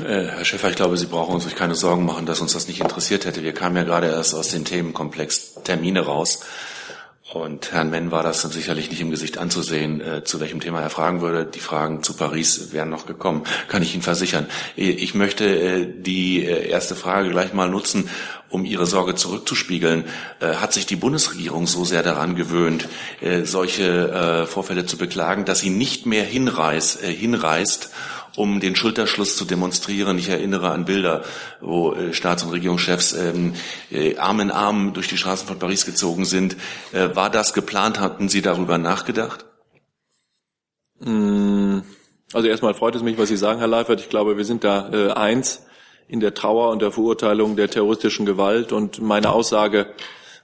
[0.03, 2.81] Äh, Herr Schäfer, ich glaube, Sie brauchen uns keine Sorgen machen, dass uns das nicht
[2.81, 3.43] interessiert hätte.
[3.43, 6.39] Wir kamen ja gerade erst aus dem Themenkomplex Termine raus.
[7.33, 10.91] Und Herrn Menn war das sicherlich nicht im Gesicht anzusehen, äh, zu welchem Thema er
[10.91, 11.45] fragen würde.
[11.45, 14.45] Die Fragen zu Paris wären noch gekommen, kann ich Ihnen versichern.
[14.77, 18.07] Äh, ich möchte äh, die äh, erste Frage gleich mal nutzen,
[18.49, 20.03] um Ihre Sorge zurückzuspiegeln.
[20.41, 22.87] Äh, hat sich die Bundesregierung so sehr daran gewöhnt,
[23.19, 27.89] äh, solche Vorfälle zu beklagen, dass sie nicht mehr hinreist, hinreist
[28.35, 30.17] um den Schulterschluss zu demonstrieren.
[30.17, 31.23] Ich erinnere an Bilder,
[31.61, 33.53] wo äh, Staats- und Regierungschefs ähm,
[33.91, 36.55] äh, Arm in Arm durch die Straßen von Paris gezogen sind.
[36.91, 37.99] Äh, war das geplant?
[37.99, 39.45] Hatten Sie darüber nachgedacht?
[40.99, 41.79] Mm,
[42.33, 43.99] also erstmal freut es mich, was Sie sagen, Herr Leifert.
[43.99, 45.65] Ich glaube, wir sind da äh, eins
[46.07, 48.71] in der Trauer und der Verurteilung der terroristischen Gewalt.
[48.71, 49.87] Und meine Aussage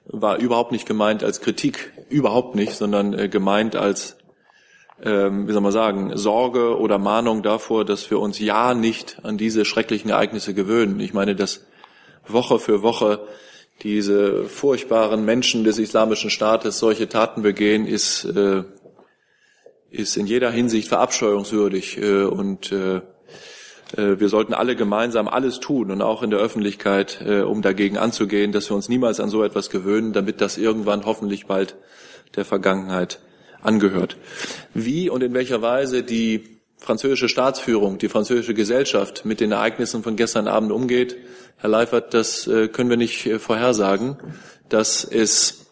[0.05, 4.17] war überhaupt nicht gemeint als Kritik, überhaupt nicht, sondern äh, gemeint als,
[5.03, 9.37] ähm, wie soll man sagen, Sorge oder Mahnung davor, dass wir uns ja nicht an
[9.37, 10.99] diese schrecklichen Ereignisse gewöhnen.
[10.99, 11.65] Ich meine, dass
[12.27, 13.19] Woche für Woche
[13.81, 18.63] diese furchtbaren Menschen des Islamischen Staates solche Taten begehen, ist, äh,
[19.89, 22.97] ist in jeder Hinsicht verabscheuungswürdig äh, und äh,
[23.95, 27.97] äh, wir sollten alle gemeinsam alles tun und auch in der Öffentlichkeit, äh, um dagegen
[27.97, 31.75] anzugehen, dass wir uns niemals an so etwas gewöhnen, damit das irgendwann hoffentlich bald
[32.35, 33.19] der Vergangenheit
[33.61, 34.17] angehört.
[34.73, 40.15] Wie und in welcher Weise die französische Staatsführung, die französische Gesellschaft mit den Ereignissen von
[40.15, 41.17] gestern Abend umgeht,
[41.57, 44.17] Herr Leifert, das äh, können wir nicht vorhersagen,
[44.69, 45.65] dass es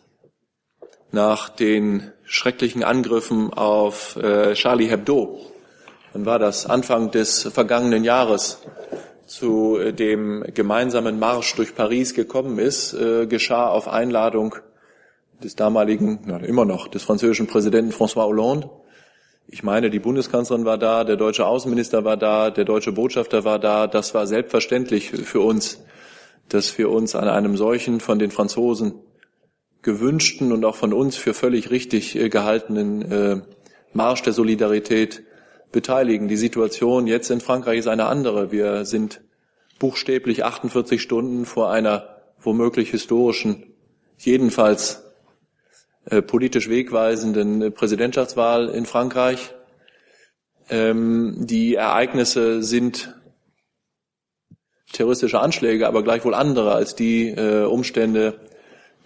[1.11, 4.19] nach den schrecklichen Angriffen auf
[4.53, 5.39] Charlie Hebdo
[6.17, 8.63] wann war das, Anfang des vergangenen Jahres
[9.27, 14.55] zu äh, dem gemeinsamen Marsch durch Paris gekommen ist, äh, geschah auf Einladung
[15.43, 18.69] des damaligen, na, immer noch, des französischen Präsidenten François Hollande.
[19.47, 23.59] Ich meine, die Bundeskanzlerin war da, der deutsche Außenminister war da, der deutsche Botschafter war
[23.59, 23.87] da.
[23.87, 25.83] Das war selbstverständlich für uns,
[26.49, 28.95] dass wir uns an einem solchen von den Franzosen
[29.81, 33.45] gewünschten und auch von uns für völlig richtig äh, gehaltenen
[33.93, 35.23] Marsch der Solidarität
[35.71, 36.27] beteiligen.
[36.27, 38.51] Die Situation jetzt in Frankreich ist eine andere.
[38.51, 39.21] Wir sind
[39.79, 43.73] buchstäblich 48 Stunden vor einer womöglich historischen,
[44.17, 45.06] jedenfalls
[46.09, 49.53] äh, politisch wegweisenden Präsidentschaftswahl in Frankreich.
[50.69, 53.13] Ähm, die Ereignisse sind
[54.93, 58.39] terroristische Anschläge, aber gleichwohl andere als die äh, Umstände,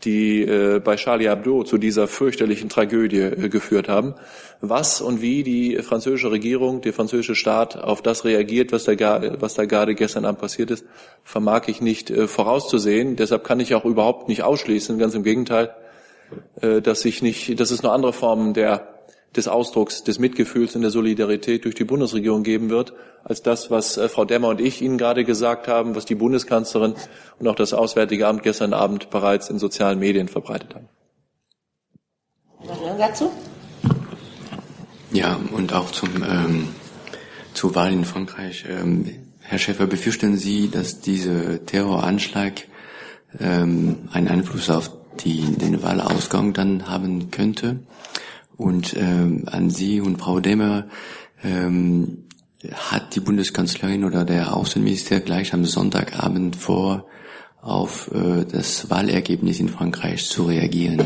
[0.04, 4.16] die äh, bei Charlie Hebdo zu dieser fürchterlichen Tragödie äh, geführt haben.
[4.60, 9.56] Was und wie die französische Regierung, der französische Staat auf das reagiert, was da, was
[9.56, 10.86] da gerade gestern Abend passiert ist,
[11.24, 13.16] vermag ich nicht äh, vorauszusehen.
[13.16, 15.74] Deshalb kann ich auch überhaupt nicht ausschließen, ganz im Gegenteil,
[16.62, 18.92] äh, dass ich nicht, dass es nur andere Formen der
[19.36, 23.98] des Ausdrucks des Mitgefühls und der Solidarität durch die Bundesregierung geben wird, als das, was
[23.98, 26.96] äh, Frau Demmer und ich Ihnen gerade gesagt haben, was die Bundeskanzlerin
[27.40, 30.90] und auch das Auswärtige Amt gestern Abend bereits in sozialen Medien verbreitet haben.
[32.98, 33.32] dazu?
[35.14, 36.70] Ja, und auch zum, ähm,
[37.54, 38.66] zur Wahl in Frankreich.
[38.68, 42.54] Ähm, Herr Schäfer, befürchten Sie, dass dieser Terroranschlag
[43.40, 47.80] ähm, einen Einfluss auf die, den Wahlausgang dann haben könnte?
[48.58, 50.88] Und ähm, an Sie und Frau Demmer
[51.44, 52.26] ähm,
[52.74, 57.06] hat die Bundeskanzlerin oder der Außenminister gleich am Sonntagabend vor,
[57.62, 61.06] auf äh, das Wahlergebnis in Frankreich zu reagieren?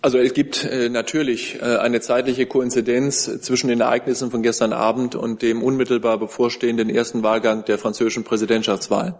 [0.00, 5.14] Also es gibt äh, natürlich äh, eine zeitliche Koinzidenz zwischen den Ereignissen von gestern Abend
[5.14, 9.18] und dem unmittelbar bevorstehenden ersten Wahlgang der französischen Präsidentschaftswahl.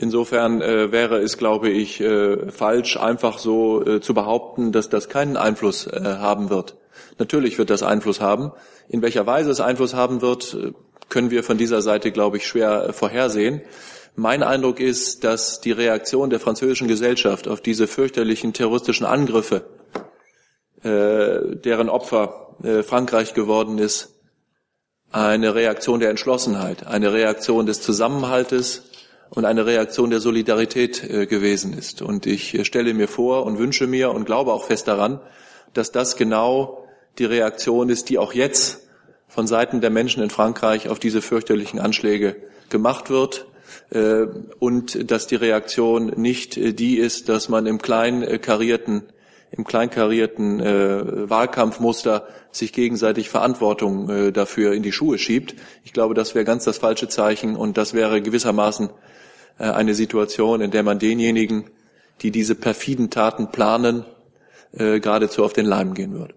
[0.00, 5.08] Insofern äh, wäre es, glaube ich, äh, falsch, einfach so äh, zu behaupten, dass das
[5.08, 6.76] keinen Einfluss äh, haben wird.
[7.18, 8.52] Natürlich wird das Einfluss haben.
[8.88, 10.72] In welcher Weise es Einfluss haben wird, äh,
[11.08, 13.60] können wir von dieser Seite, glaube ich, schwer äh, vorhersehen.
[14.14, 19.64] Mein Eindruck ist, dass die Reaktion der französischen Gesellschaft auf diese fürchterlichen terroristischen Angriffe,
[20.84, 24.14] äh, deren Opfer äh, Frankreich geworden ist,
[25.10, 28.87] eine Reaktion der Entschlossenheit, eine Reaktion des Zusammenhaltes,
[29.30, 32.02] und eine Reaktion der Solidarität äh, gewesen ist.
[32.02, 35.20] Und ich äh, stelle mir vor und wünsche mir und glaube auch fest daran,
[35.74, 36.84] dass das genau
[37.18, 38.88] die Reaktion ist, die auch jetzt
[39.26, 42.36] von Seiten der Menschen in Frankreich auf diese fürchterlichen Anschläge
[42.70, 43.46] gemacht wird
[43.90, 44.26] äh,
[44.58, 49.04] und dass die Reaktion nicht die ist, dass man im kleinkarierten
[49.50, 55.54] im kleinkarierten äh, Wahlkampfmuster sich gegenseitig Verantwortung äh, dafür in die Schuhe schiebt.
[55.84, 58.90] Ich glaube, das wäre ganz das falsche Zeichen und das wäre gewissermaßen
[59.58, 61.70] äh, eine Situation, in der man denjenigen,
[62.20, 64.04] die diese perfiden Taten planen,
[64.72, 66.34] äh, geradezu auf den Leim gehen würde.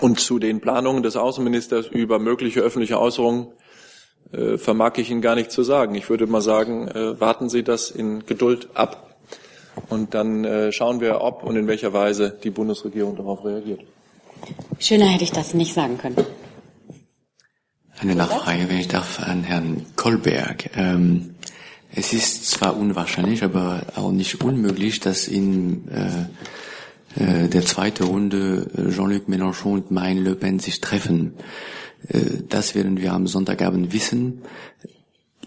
[0.00, 3.48] Und zu den Planungen des Außenministers über mögliche öffentliche Äußerungen
[4.32, 5.94] äh, vermag ich Ihnen gar nicht zu sagen.
[5.94, 9.09] Ich würde mal sagen, äh, warten Sie das in Geduld ab.
[9.88, 13.80] Und dann äh, schauen wir, ob und in welcher Weise die Bundesregierung darauf reagiert.
[14.78, 16.16] Schöner hätte ich das nicht sagen können.
[17.98, 20.70] Eine Nachfrage, wenn ich darf, an Herrn Kolberg.
[20.76, 21.34] Ähm,
[21.94, 26.26] es ist zwar unwahrscheinlich, aber auch nicht unmöglich, dass in äh,
[27.16, 31.34] äh, der zweiten Runde äh, Jean-Luc Mélenchon und Marine Le Pen sich treffen.
[32.08, 34.42] Äh, das werden wir am Sonntagabend wissen.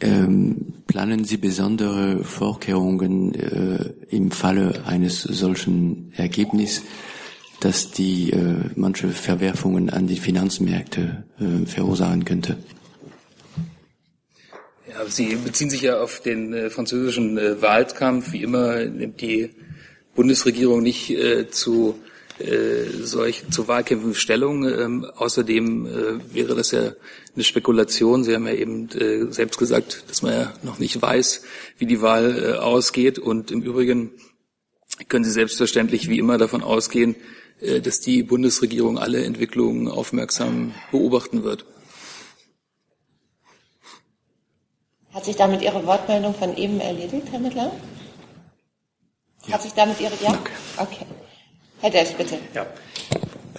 [0.04, 6.84] Ähm, planen Sie besondere Vorkehrungen äh, im Falle eines solchen Ergebnisses,
[7.60, 12.58] dass die äh, manche Verwerfungen an die Finanzmärkte äh, verursachen könnte?
[14.94, 18.32] Ja, Sie beziehen sich ja auf den äh, französischen äh, Wahlkampf.
[18.34, 19.50] Wie immer nimmt die
[20.16, 22.00] Bundesregierung nicht äh, zu
[23.04, 24.68] solch zu Wahlkämpfen Stellung.
[24.68, 25.86] Ähm, außerdem
[26.34, 26.94] wäre das ja
[27.36, 28.24] eine Spekulation.
[28.24, 31.44] Sie haben ja eben äh, selbst gesagt, dass man ja noch nicht weiß,
[31.78, 33.20] wie die Wahl äh, ausgeht.
[33.20, 34.12] Und im Übrigen
[35.08, 37.16] können Sie selbstverständlich wie immer davon ausgehen,
[37.62, 41.66] äh, dass die Bundesregierung alle Entwicklungen aufmerksam beobachten wird.
[45.14, 47.72] Hat sich damit Ihre Wortmeldung von eben erledigt, Herr Mittler?
[49.46, 49.54] Ja.
[49.54, 50.38] Hat sich damit Ihre, ja?
[50.78, 51.06] Okay.
[51.82, 52.40] Herr Delf, bitte.
[52.54, 52.66] Ja.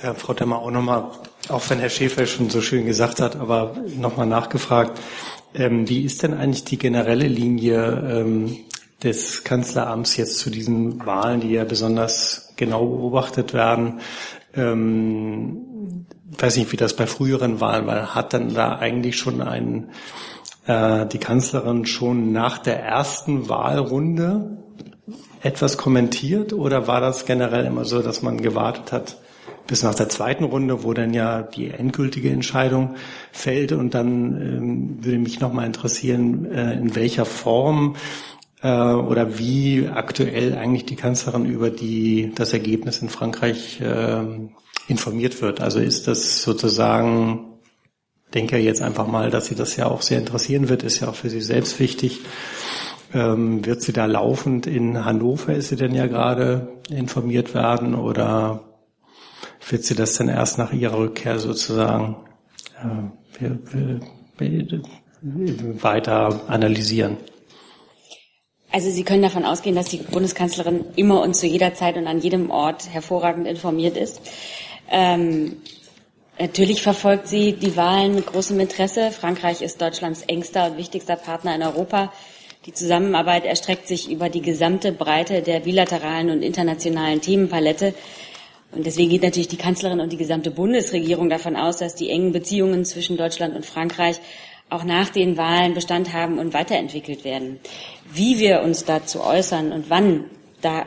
[0.03, 1.13] Äh, Frau Demmer, auch nochmal,
[1.49, 5.01] auch wenn Herr Schäfer schon so schön gesagt hat, aber nochmal nachgefragt,
[5.55, 8.57] ähm, wie ist denn eigentlich die generelle Linie ähm,
[9.03, 14.01] des Kanzleramts jetzt zu diesen Wahlen, die ja besonders genau beobachtet werden?
[14.55, 16.07] Ähm,
[16.39, 18.15] weiß nicht, wie das bei früheren Wahlen war.
[18.15, 19.91] Hat dann da eigentlich schon ein,
[20.67, 24.59] äh, die Kanzlerin schon nach der ersten Wahlrunde
[25.43, 29.17] etwas kommentiert oder war das generell immer so, dass man gewartet hat
[29.67, 32.97] bis nach der zweiten Runde, wo dann ja die endgültige Entscheidung
[33.33, 37.97] fällt und dann ähm, würde mich nochmal interessieren, äh, in welcher Form
[38.63, 44.23] äh, oder wie aktuell eigentlich die Kanzlerin über die, das Ergebnis in Frankreich äh,
[44.89, 45.61] informiert wird.
[45.61, 47.55] Also ist das sozusagen
[48.35, 51.15] denke jetzt einfach mal, dass sie das ja auch sehr interessieren wird, ist ja auch
[51.15, 52.21] für sie selbst wichtig.
[53.13, 58.74] Ähm, wird sie da laufend in Hannover, ist sie denn ja gerade informiert werden oder
[59.69, 62.17] wird sie das dann erst nach ihrer Rückkehr sozusagen
[62.83, 64.01] äh,
[65.83, 67.17] weiter analysieren?
[68.75, 72.21] Also Sie können davon ausgehen, dass die Bundeskanzlerin immer und zu jeder Zeit und an
[72.21, 74.21] jedem Ort hervorragend informiert ist.
[74.91, 75.59] Ähm,
[76.41, 79.13] natürlich verfolgt sie die Wahlen mit großem Interesse.
[79.13, 82.13] Frankreich ist Deutschlands engster und wichtigster Partner in Europa.
[82.67, 87.95] Die Zusammenarbeit erstreckt sich über die gesamte Breite der bilateralen und internationalen Themenpalette.
[88.75, 92.33] Und deswegen geht natürlich die Kanzlerin und die gesamte Bundesregierung davon aus, dass die engen
[92.33, 94.21] Beziehungen zwischen Deutschland und Frankreich
[94.71, 97.61] auch nach den Wahlen Bestand haben und weiterentwickelt werden.
[98.13, 100.25] Wie wir uns dazu äußern und wann,
[100.61, 100.87] da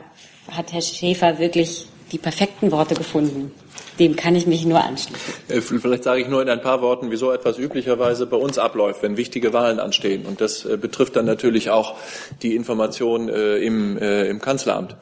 [0.50, 3.52] hat Herr Schäfer wirklich die perfekten Worte gefunden.
[3.98, 5.34] Dem kann ich mich nur anschließen.
[5.48, 8.56] Äh, vielleicht sage ich nur in ein paar Worten, wie so etwas üblicherweise bei uns
[8.56, 10.24] abläuft, wenn wichtige Wahlen anstehen.
[10.24, 11.96] Und das äh, betrifft dann natürlich auch
[12.42, 14.96] die Information äh, im, im Kanzleramt.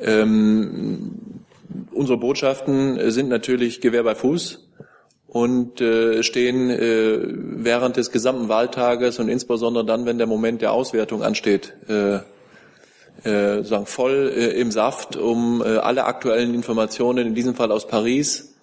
[0.00, 1.37] Ähm,
[1.92, 4.68] unsere Botschaften sind natürlich Gewehr bei Fuß
[5.26, 10.72] und äh, stehen äh, während des gesamten Wahltages und insbesondere dann, wenn der Moment der
[10.72, 12.20] Auswertung ansteht, äh,
[13.24, 17.86] äh, sagen, voll äh, im Saft, um äh, alle aktuellen Informationen, in diesem Fall aus
[17.86, 18.54] Paris,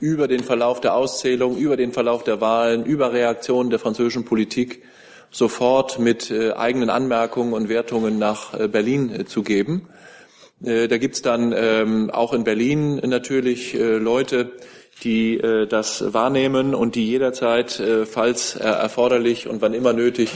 [0.00, 4.82] über den Verlauf der Auszählung, über den Verlauf der Wahlen, über Reaktionen der französischen Politik
[5.30, 9.88] sofort mit äh, eigenen Anmerkungen und Wertungen nach äh, Berlin äh, zu geben.
[10.64, 14.52] Äh, da gibt's dann ähm, auch in Berlin natürlich äh, Leute,
[15.02, 20.30] die äh, das wahrnehmen und die jederzeit, äh, falls erforderlich und wann immer nötig,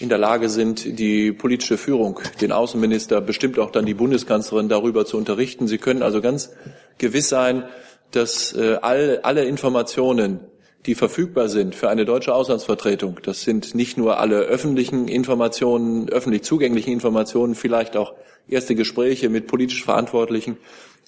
[0.00, 5.04] in der Lage sind, die politische Führung, den Außenminister, bestimmt auch dann die Bundeskanzlerin darüber
[5.04, 5.68] zu unterrichten.
[5.68, 6.52] Sie können also ganz
[6.96, 7.64] gewiss sein,
[8.10, 10.40] dass äh, all, alle Informationen,
[10.86, 16.42] die verfügbar sind für eine deutsche Auslandsvertretung, das sind nicht nur alle öffentlichen Informationen, öffentlich
[16.42, 18.14] zugänglichen Informationen, vielleicht auch
[18.48, 20.56] erste Gespräche mit politisch Verantwortlichen,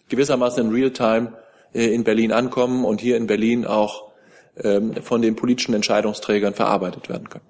[0.08, 1.32] gewissermaßen in Realtime
[1.72, 4.12] äh, in Berlin ankommen und hier in Berlin auch
[4.62, 7.44] ähm, von den politischen Entscheidungsträgern verarbeitet werden können.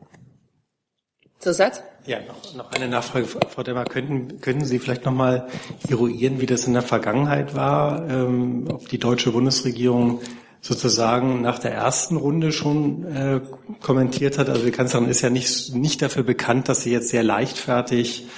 [1.41, 1.83] Zusatz?
[2.07, 3.85] Ja, noch, noch eine Nachfrage, Frau Demmer.
[3.85, 5.49] Könnten, können Sie vielleicht noch mal
[5.89, 10.21] eruieren, wie das in der Vergangenheit war, ähm, ob die deutsche Bundesregierung
[10.63, 13.41] sozusagen nach der ersten Runde schon äh,
[13.83, 14.49] kommentiert hat?
[14.49, 18.29] Also die Kanzlerin ist ja nicht, nicht dafür bekannt, dass sie jetzt sehr leichtfertig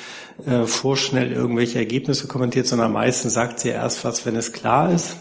[0.44, 5.18] äh, vorschnell irgendwelche Ergebnisse kommentiert, sondern meistens sagt sie erst was, wenn es klar ist.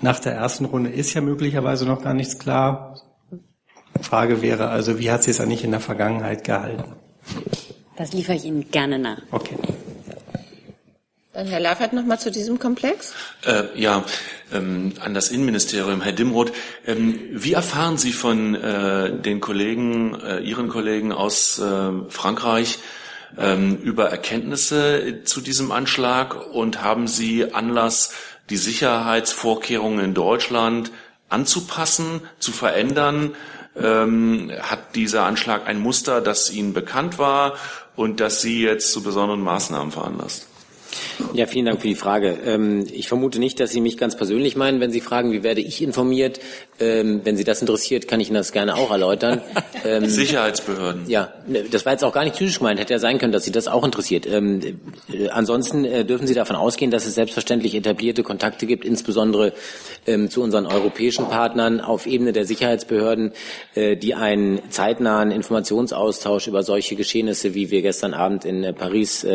[0.00, 3.00] Nach der ersten Runde ist ja möglicherweise noch gar nichts klar.
[4.00, 6.96] Frage wäre also, wie hat sie es eigentlich in der Vergangenheit gehalten?
[7.96, 9.22] Das liefere ich Ihnen gerne nach.
[9.30, 9.56] Okay.
[11.32, 13.14] Dann Herr Laffert noch mal zu diesem Komplex.
[13.46, 14.04] Äh, ja,
[14.52, 16.52] ähm, an das Innenministerium, Herr Dimroth.
[16.86, 22.80] Ähm, wie erfahren Sie von äh, den Kollegen, äh, Ihren Kollegen aus äh, Frankreich
[23.38, 28.12] ähm, über Erkenntnisse zu diesem Anschlag und haben Sie Anlass,
[28.50, 30.92] die Sicherheitsvorkehrungen in Deutschland
[31.30, 33.34] anzupassen, zu verändern?
[33.74, 37.54] Ähm, hat dieser Anschlag ein Muster, das Ihnen bekannt war
[37.96, 40.51] und das Sie jetzt zu besonderen Maßnahmen veranlasst?
[41.34, 42.36] Ja, vielen Dank für die Frage.
[42.44, 45.60] Ähm, ich vermute nicht, dass Sie mich ganz persönlich meinen, wenn Sie fragen, wie werde
[45.60, 46.40] ich informiert.
[46.78, 49.40] Ähm, wenn Sie das interessiert, kann ich Ihnen das gerne auch erläutern.
[49.84, 51.10] Ähm, Sicherheitsbehörden.
[51.10, 52.78] Ja, ne, das war jetzt auch gar nicht zynisch gemeint.
[52.78, 54.26] Hätte ja sein können, dass Sie das auch interessiert.
[54.26, 54.74] Äh,
[55.30, 59.54] ansonsten äh, dürfen Sie davon ausgehen, dass es selbstverständlich etablierte Kontakte gibt, insbesondere
[60.28, 63.32] zu unseren europäischen Partnern auf Ebene der Sicherheitsbehörden,
[63.74, 69.26] äh, die einen zeitnahen Informationsaustausch über solche Geschehnisse, wie wir gestern Abend in Paris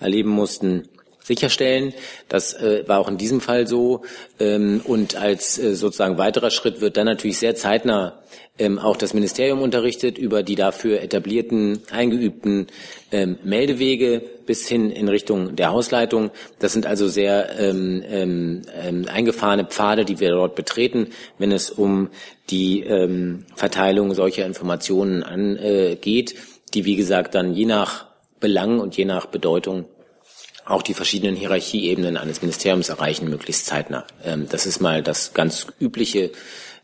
[0.00, 0.88] erleben mussten,
[1.30, 1.94] sicherstellen.
[2.28, 4.02] Das äh, war auch in diesem Fall so.
[4.40, 8.20] Ähm, und als äh, sozusagen weiterer Schritt wird dann natürlich sehr zeitnah
[8.58, 12.66] ähm, auch das Ministerium unterrichtet über die dafür etablierten, eingeübten
[13.12, 16.30] ähm, Meldewege bis hin in Richtung der Hausleitung.
[16.58, 21.70] Das sind also sehr ähm, ähm, ähm eingefahrene Pfade, die wir dort betreten, wenn es
[21.70, 22.08] um
[22.50, 26.34] die ähm, Verteilung solcher Informationen angeht,
[26.74, 28.06] die wie gesagt dann je nach
[28.40, 29.84] Belang und je nach Bedeutung
[30.70, 34.04] auch die verschiedenen Hierarchieebenen eines Ministeriums erreichen, möglichst zeitnah.
[34.24, 36.30] Ähm, das ist mal das ganz übliche,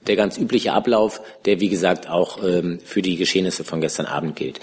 [0.07, 4.37] der ganz übliche Ablauf, der wie gesagt auch ähm, für die Geschehnisse von gestern Abend
[4.37, 4.61] gilt.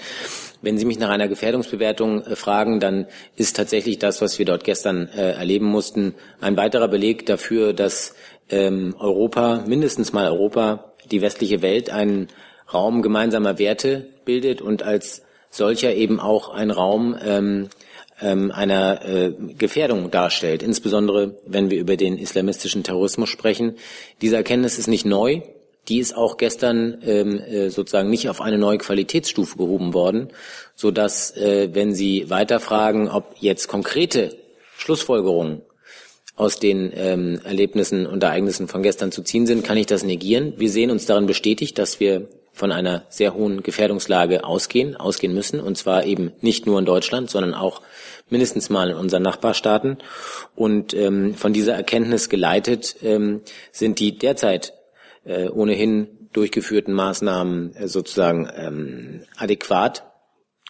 [0.62, 3.06] Wenn Sie mich nach einer Gefährdungsbewertung äh, fragen, dann
[3.36, 8.14] ist tatsächlich das, was wir dort gestern äh, erleben mussten, ein weiterer Beleg dafür, dass
[8.50, 12.28] ähm, Europa, mindestens mal Europa, die westliche Welt einen
[12.72, 17.68] Raum gemeinsamer Werte bildet und als solcher eben auch ein Raum ähm,
[18.24, 23.76] ähm, einer äh, Gefährdung darstellt, insbesondere wenn wir über den islamistischen Terrorismus sprechen.
[24.22, 25.42] Diese Erkenntnis ist nicht neu,
[25.88, 30.28] die ist auch gestern ähm, äh, sozusagen nicht auf eine neue Qualitätsstufe gehoben worden,
[30.74, 34.34] so dass, äh, wenn Sie weiterfragen, ob jetzt konkrete
[34.78, 35.60] Schlussfolgerungen
[36.36, 40.54] aus den ähm, Erlebnissen und Ereignissen von gestern zu ziehen sind, kann ich das negieren.
[40.56, 45.60] Wir sehen uns darin bestätigt, dass wir von einer sehr hohen Gefährdungslage ausgehen, ausgehen müssen,
[45.60, 47.82] und zwar eben nicht nur in Deutschland, sondern auch
[48.28, 49.98] mindestens mal in unseren Nachbarstaaten.
[50.54, 54.74] Und ähm, von dieser Erkenntnis geleitet ähm, sind die derzeit
[55.24, 60.04] äh, ohnehin durchgeführten Maßnahmen äh, sozusagen ähm, adäquat.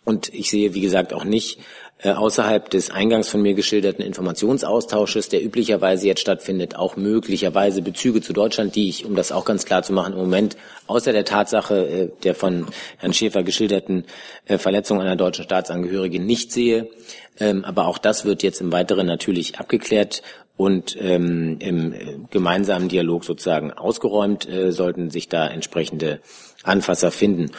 [0.04, 1.58] Und ich sehe, wie gesagt, auch nicht
[2.04, 8.20] äh, außerhalb des eingangs von mir geschilderten Informationsaustausches, der üblicherweise jetzt stattfindet, auch möglicherweise Bezüge
[8.20, 11.24] zu Deutschland, die ich, um das auch ganz klar zu machen, im Moment außer der
[11.24, 12.66] Tatsache äh, der von
[12.98, 14.04] Herrn Schäfer geschilderten
[14.44, 16.90] äh, Verletzung einer deutschen Staatsangehörigen nicht sehe.
[17.38, 20.22] Ähm, aber auch das wird jetzt im Weiteren natürlich abgeklärt
[20.56, 26.20] und ähm, im gemeinsamen Dialog sozusagen ausgeräumt, äh, sollten sich da entsprechende
[26.62, 27.50] Anfasser finden.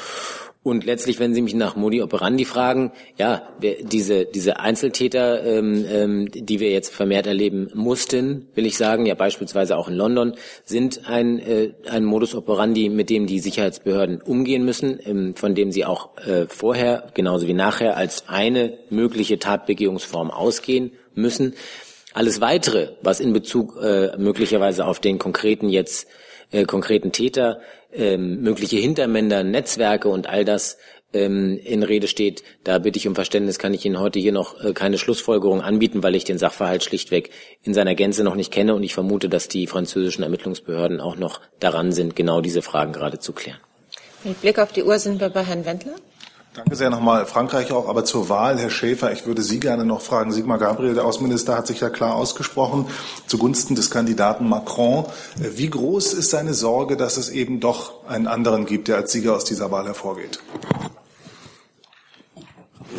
[0.65, 6.27] Und letztlich, wenn Sie mich nach Modi operandi fragen, ja, diese, diese Einzeltäter, ähm, ähm,
[6.31, 11.07] die wir jetzt vermehrt erleben mussten, will ich sagen, ja beispielsweise auch in London, sind
[11.07, 15.85] ein, äh, ein Modus operandi, mit dem die Sicherheitsbehörden umgehen müssen, ähm, von dem sie
[15.85, 21.53] auch äh, vorher, genauso wie nachher, als eine mögliche Tatbegehungsform ausgehen müssen.
[22.15, 26.07] Alles Weitere, was in Bezug äh, möglicherweise auf den konkreten jetzt
[26.51, 27.59] äh, konkreten Täter
[27.95, 30.77] ähm, mögliche Hintermänner, Netzwerke und all das
[31.13, 32.43] ähm, in Rede steht.
[32.63, 36.03] Da bitte ich um Verständnis, kann ich Ihnen heute hier noch äh, keine Schlussfolgerung anbieten,
[36.03, 37.31] weil ich den Sachverhalt schlichtweg
[37.63, 41.41] in seiner Gänze noch nicht kenne und ich vermute, dass die französischen Ermittlungsbehörden auch noch
[41.59, 43.59] daran sind, genau diese Fragen gerade zu klären.
[44.23, 45.95] Mit Blick auf die Uhr sind wir bei Herrn Wendler.
[46.55, 47.25] Danke sehr nochmal.
[47.25, 50.31] Frankreich auch, aber zur Wahl, Herr Schäfer, ich würde Sie gerne noch fragen.
[50.31, 52.87] Sigmar Gabriel, der Außenminister, hat sich ja klar ausgesprochen
[53.27, 55.05] zugunsten des Kandidaten Macron.
[55.35, 59.35] Wie groß ist seine Sorge, dass es eben doch einen anderen gibt, der als Sieger
[59.35, 60.39] aus dieser Wahl hervorgeht?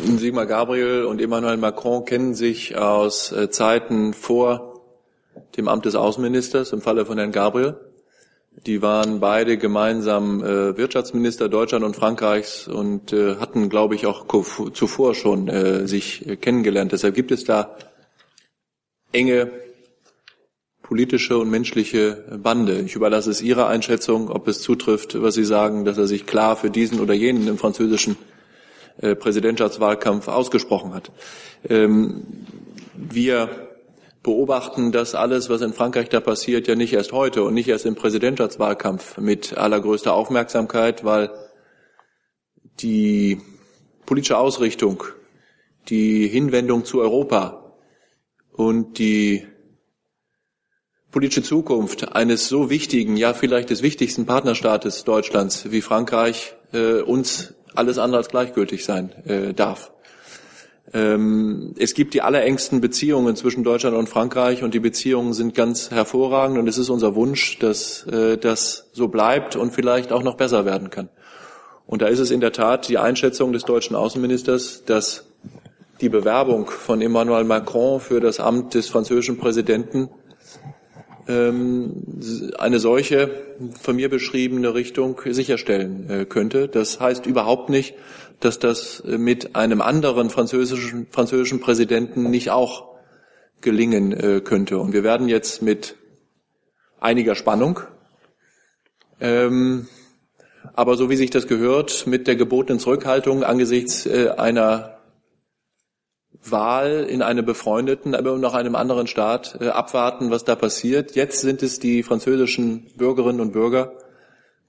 [0.05, 4.83] Sigmar Gabriel und Emmanuel Macron kennen sich aus äh, Zeiten vor
[5.57, 7.75] dem Amt des Außenministers im Falle von Herrn Gabriel.
[8.65, 14.25] Die waren beide gemeinsam äh, Wirtschaftsminister Deutschland und Frankreichs und äh, hatten, glaube ich, auch
[14.73, 16.91] zuvor schon äh, sich äh, kennengelernt.
[16.91, 17.77] Deshalb gibt es da
[19.11, 19.51] enge
[20.81, 22.79] politische und menschliche Bande.
[22.79, 26.55] Ich überlasse es Ihrer Einschätzung, ob es zutrifft, was Sie sagen, dass er sich klar
[26.55, 28.17] für diesen oder jenen im französischen
[29.01, 31.11] äh, Präsidentschaftswahlkampf ausgesprochen hat.
[31.69, 32.23] Ähm,
[32.95, 33.66] wir
[34.27, 37.85] beobachten das alles, was in Frankreich da passiert, ja nicht erst heute und nicht erst
[37.85, 41.31] im Präsidentschaftswahlkampf mit allergrößter Aufmerksamkeit, weil
[42.81, 43.39] die
[44.05, 45.05] politische Ausrichtung,
[45.87, 47.73] die Hinwendung zu Europa
[48.51, 49.47] und die
[51.09, 57.53] politische Zukunft eines so wichtigen, ja vielleicht des wichtigsten Partnerstaates Deutschlands wie Frankreich äh, uns
[57.75, 59.93] alles andere als gleichgültig sein äh, darf.
[60.93, 65.91] Ähm, es gibt die allerengsten Beziehungen zwischen Deutschland und Frankreich und die Beziehungen sind ganz
[65.91, 70.35] hervorragend und es ist unser Wunsch, dass äh, das so bleibt und vielleicht auch noch
[70.35, 71.09] besser werden kann.
[71.85, 75.25] Und da ist es in der Tat die Einschätzung des deutschen Außenministers, dass
[75.99, 80.09] die Bewerbung von Emmanuel Macron für das Amt des französischen Präsidenten
[81.27, 82.03] ähm,
[82.57, 83.29] eine solche
[83.81, 86.67] von mir beschriebene Richtung sicherstellen äh, könnte.
[86.67, 87.95] Das heißt überhaupt nicht,
[88.39, 92.97] dass das mit einem anderen französischen, französischen Präsidenten nicht auch
[93.61, 94.77] gelingen äh, könnte.
[94.77, 95.95] Und wir werden jetzt mit
[96.99, 97.79] einiger Spannung,
[99.19, 99.87] ähm,
[100.73, 104.97] aber so wie sich das gehört, mit der gebotenen Zurückhaltung angesichts äh, einer
[106.43, 111.15] Wahl in einem befreundeten, aber noch einem anderen Staat äh, abwarten, was da passiert.
[111.15, 113.93] Jetzt sind es die französischen Bürgerinnen und Bürger,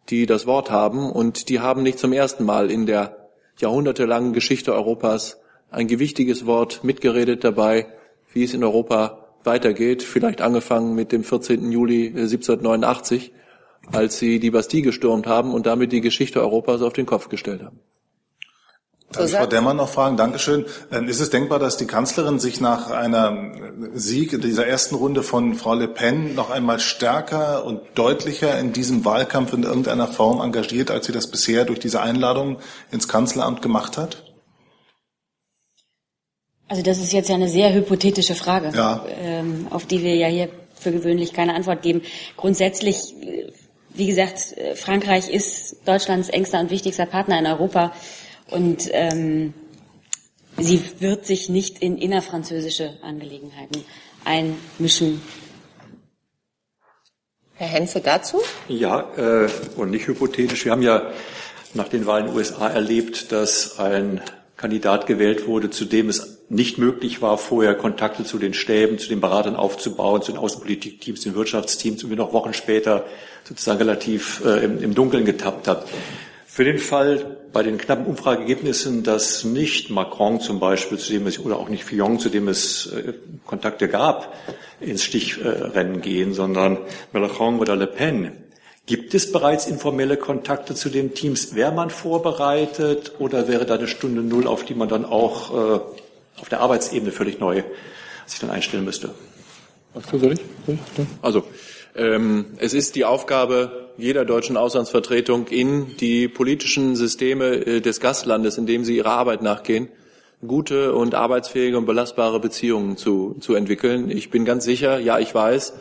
[0.08, 3.17] die das Wort haben und die haben nicht zum ersten Mal in der
[3.60, 5.40] jahrhundertelangen Geschichte Europas
[5.70, 7.86] ein gewichtiges Wort mitgeredet dabei,
[8.32, 11.70] wie es in Europa weitergeht, vielleicht angefangen mit dem 14.
[11.70, 16.92] Juli 1789, äh, als sie die Bastille gestürmt haben und damit die Geschichte Europas auf
[16.92, 17.80] den Kopf gestellt haben.
[19.12, 20.18] Darf ich Frau Demmer noch fragen?
[20.18, 20.66] Dankeschön.
[20.92, 25.22] Ähm, ist es denkbar, dass die Kanzlerin sich nach einem Sieg in dieser ersten Runde
[25.22, 30.40] von Frau Le Pen noch einmal stärker und deutlicher in diesem Wahlkampf in irgendeiner Form
[30.42, 32.58] engagiert, als sie das bisher durch diese Einladung
[32.90, 34.24] ins Kanzleramt gemacht hat?
[36.68, 39.02] Also das ist jetzt ja eine sehr hypothetische Frage, ja.
[39.22, 42.02] Ähm, auf die wir ja hier für gewöhnlich keine Antwort geben.
[42.36, 43.14] Grundsätzlich,
[43.94, 47.94] wie gesagt, Frankreich ist Deutschlands engster und wichtigster Partner in Europa.
[48.50, 49.54] Und ähm,
[50.56, 53.84] sie wird sich nicht in innerfranzösische Angelegenheiten
[54.24, 55.20] einmischen.
[57.54, 58.40] Herr Henze dazu?
[58.68, 60.64] Ja, äh, und nicht hypothetisch.
[60.64, 61.10] Wir haben ja
[61.74, 64.20] nach den Wahlen in den USA erlebt, dass ein
[64.56, 69.08] Kandidat gewählt wurde, zu dem es nicht möglich war, vorher Kontakte zu den Stäben, zu
[69.08, 73.04] den Beratern aufzubauen, zu den Außenpolitikteams, den Wirtschaftsteams und wir noch Wochen später
[73.44, 75.86] sozusagen relativ äh, im, im Dunkeln getappt hat.
[76.46, 81.38] Für den Fall bei den knappen Umfrageergebnissen, dass nicht Macron zum Beispiel, zu dem es,
[81.38, 83.14] oder auch nicht Fillon, zu dem es äh,
[83.46, 84.34] Kontakte gab,
[84.80, 86.78] ins Stichrennen gehen, sondern
[87.12, 88.32] Mélenchon oder Le Pen.
[88.86, 91.54] Gibt es bereits informelle Kontakte zu den Teams?
[91.54, 95.80] Wäre man vorbereitet oder wäre da eine Stunde Null, auf die man dann auch äh,
[96.40, 97.62] auf der Arbeitsebene völlig neu
[98.26, 99.10] sich dann einstellen müsste?
[101.22, 101.44] Also,
[101.96, 108.56] ähm, es ist die Aufgabe jeder deutschen Auslandsvertretung in die politischen Systeme äh, des Gastlandes,
[108.56, 109.88] in dem sie ihrer Arbeit nachgehen,
[110.46, 114.08] gute und arbeitsfähige und belastbare Beziehungen zu, zu entwickeln.
[114.08, 115.74] Ich bin ganz sicher, ja, ich weiß,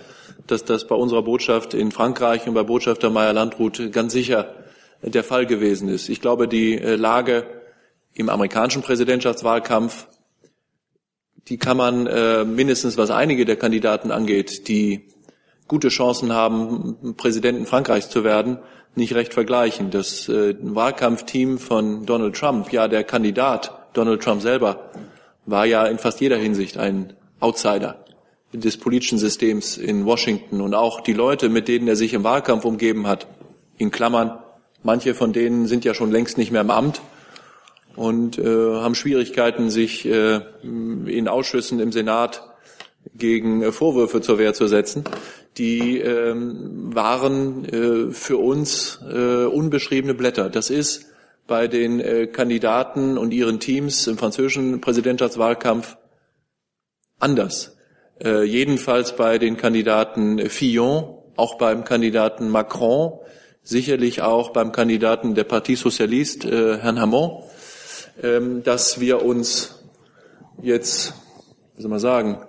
[0.48, 4.56] dass das bei unserer Botschaft in Frankreich und bei Botschafter Meyer Landrut ganz sicher
[5.04, 6.10] der Fall gewesen ist.
[6.10, 7.46] Ich glaube, die äh, Lage
[8.16, 10.08] im amerikanischen Präsidentschaftswahlkampf,
[11.50, 15.08] die kann man äh, mindestens was einige der Kandidaten angeht, die
[15.68, 18.60] gute Chancen haben, Präsidenten Frankreichs zu werden,
[18.96, 19.92] nicht recht vergleichen.
[19.92, 24.92] Das äh, Wahlkampfteam von Donald Trump, ja der Kandidat Donald Trump selber,
[25.46, 28.04] war ja in fast jeder Hinsicht ein Outsider
[28.54, 32.66] des politischen Systems in Washington und auch die Leute, mit denen er sich im Wahlkampf
[32.66, 33.28] umgeben hat,
[33.78, 34.40] in Klammern,
[34.84, 37.02] manche von denen sind ja schon längst nicht mehr im Amt
[37.96, 42.42] und äh, haben Schwierigkeiten, sich äh, in Ausschüssen im Senat
[43.14, 45.04] gegen äh, Vorwürfe zur Wehr zu setzen
[45.58, 50.50] die ähm, waren äh, für uns äh, unbeschriebene Blätter.
[50.50, 51.06] Das ist
[51.48, 55.98] bei den äh, Kandidaten und ihren Teams im französischen Präsidentschaftswahlkampf
[57.20, 57.78] anders.
[58.24, 63.20] Äh, jedenfalls bei den Kandidaten Fillon, auch beim Kandidaten Macron,
[63.64, 67.44] sicherlich auch beim Kandidaten der Partie Socialiste, äh, Herrn Hamon,
[68.22, 69.84] äh, dass wir uns
[70.62, 71.14] jetzt,
[71.76, 72.42] wie soll man sagen,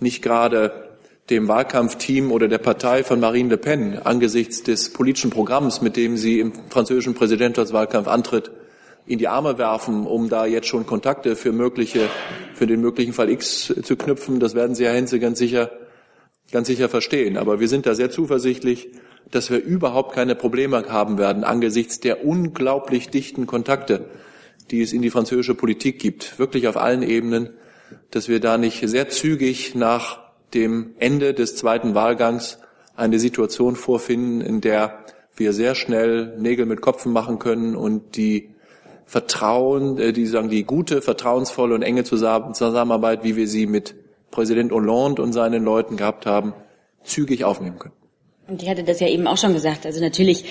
[0.00, 0.89] nicht gerade
[1.30, 6.16] dem Wahlkampfteam oder der Partei von Marine Le Pen angesichts des politischen Programms, mit dem
[6.16, 8.50] sie im französischen Präsidentschaftswahlkampf antritt,
[9.06, 12.08] in die Arme werfen, um da jetzt schon Kontakte für mögliche,
[12.54, 14.40] für den möglichen Fall X zu knüpfen.
[14.40, 15.70] Das werden Sie, Herr Henze, ganz sicher,
[16.52, 17.36] ganz sicher verstehen.
[17.36, 18.88] Aber wir sind da sehr zuversichtlich,
[19.30, 24.06] dass wir überhaupt keine Probleme haben werden angesichts der unglaublich dichten Kontakte,
[24.70, 27.50] die es in die französische Politik gibt, wirklich auf allen Ebenen,
[28.10, 32.58] dass wir da nicht sehr zügig nach dem Ende des zweiten Wahlgangs
[32.96, 35.04] eine Situation vorfinden, in der
[35.36, 38.50] wir sehr schnell Nägel mit Kopfen machen können und die
[39.06, 43.94] Vertrauen, äh, die sagen die gute, vertrauensvolle und enge Zusammenarbeit, wie wir sie mit
[44.30, 46.52] Präsident Hollande und seinen Leuten gehabt haben,
[47.02, 47.94] zügig aufnehmen können.
[48.46, 49.86] Und ich hatte das ja eben auch schon gesagt.
[49.86, 50.44] Also natürlich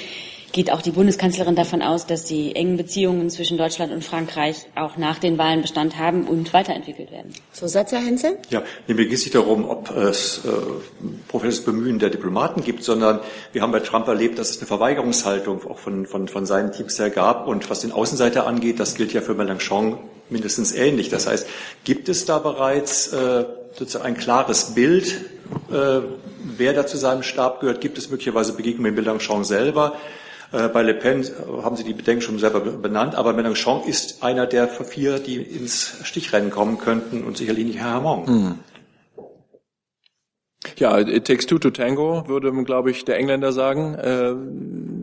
[0.52, 4.98] geht auch die Bundeskanzlerin davon aus, dass die engen Beziehungen zwischen Deutschland und Frankreich auch
[4.98, 7.34] nach den Wahlen Bestand haben und weiterentwickelt werden.
[7.52, 8.38] Zusatz, Herr Henze?
[8.50, 10.50] Ja, mir geht es nicht darum, ob es äh,
[11.28, 13.20] professionelles Bemühen der Diplomaten gibt, sondern
[13.54, 17.00] wir haben bei Trump erlebt, dass es eine Verweigerungshaltung auch von, von, von seinen Teams
[17.00, 17.48] her gab.
[17.48, 19.98] Und was den Außenseiter angeht, das gilt ja für Mélenchon
[20.30, 21.10] mindestens ähnlich.
[21.10, 21.48] Das heißt,
[21.84, 23.46] gibt es da bereits äh,
[23.78, 25.22] sozusagen ein klares Bild,
[25.72, 26.02] äh,
[26.58, 27.82] wer da zu seinem Stab gehört?
[27.82, 29.96] Gibt es möglicherweise Begegnungen mit Mélenchon selber?
[30.52, 31.24] Äh, bei Le Pen
[31.64, 35.98] haben Sie die Bedenken schon selber benannt, aber Mélenchon ist einer der vier, die ins
[36.04, 38.28] Stichrennen kommen könnten und sicherlich nicht Herr Hamon.
[38.28, 38.60] Hm.
[40.76, 43.96] Ja, it takes two to tango, würde, glaube ich, der Engländer sagen.
[43.96, 44.34] Äh,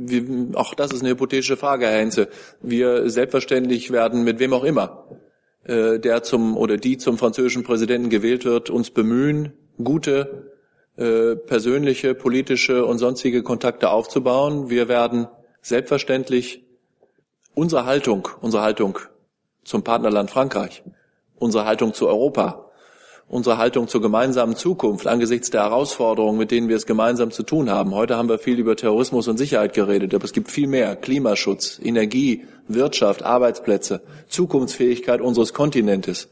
[0.09, 2.29] wir, auch das ist eine hypothetische Frage, Herr Henze.
[2.61, 5.07] Wir selbstverständlich werden mit wem auch immer,
[5.65, 10.53] äh, der zum oder die zum französischen Präsidenten gewählt wird, uns bemühen, gute
[10.97, 14.71] äh, persönliche, politische und sonstige Kontakte aufzubauen.
[14.71, 15.29] Wir werden
[15.67, 16.63] selbstverständlich
[17.55, 19.01] unsere Haltung, unsere Haltung
[19.65, 20.85] zum Partnerland Frankreich,
[21.35, 22.71] unsere Haltung zu Europa,
[23.27, 27.69] unsere Haltung zur gemeinsamen Zukunft angesichts der Herausforderungen, mit denen wir es gemeinsam zu tun
[27.69, 27.97] haben.
[27.97, 30.95] Heute haben wir viel über Terrorismus und Sicherheit geredet, aber es gibt viel mehr.
[30.95, 36.29] Klimaschutz, Energie, Wirtschaft, Arbeitsplätze, Zukunftsfähigkeit unseres Kontinentes.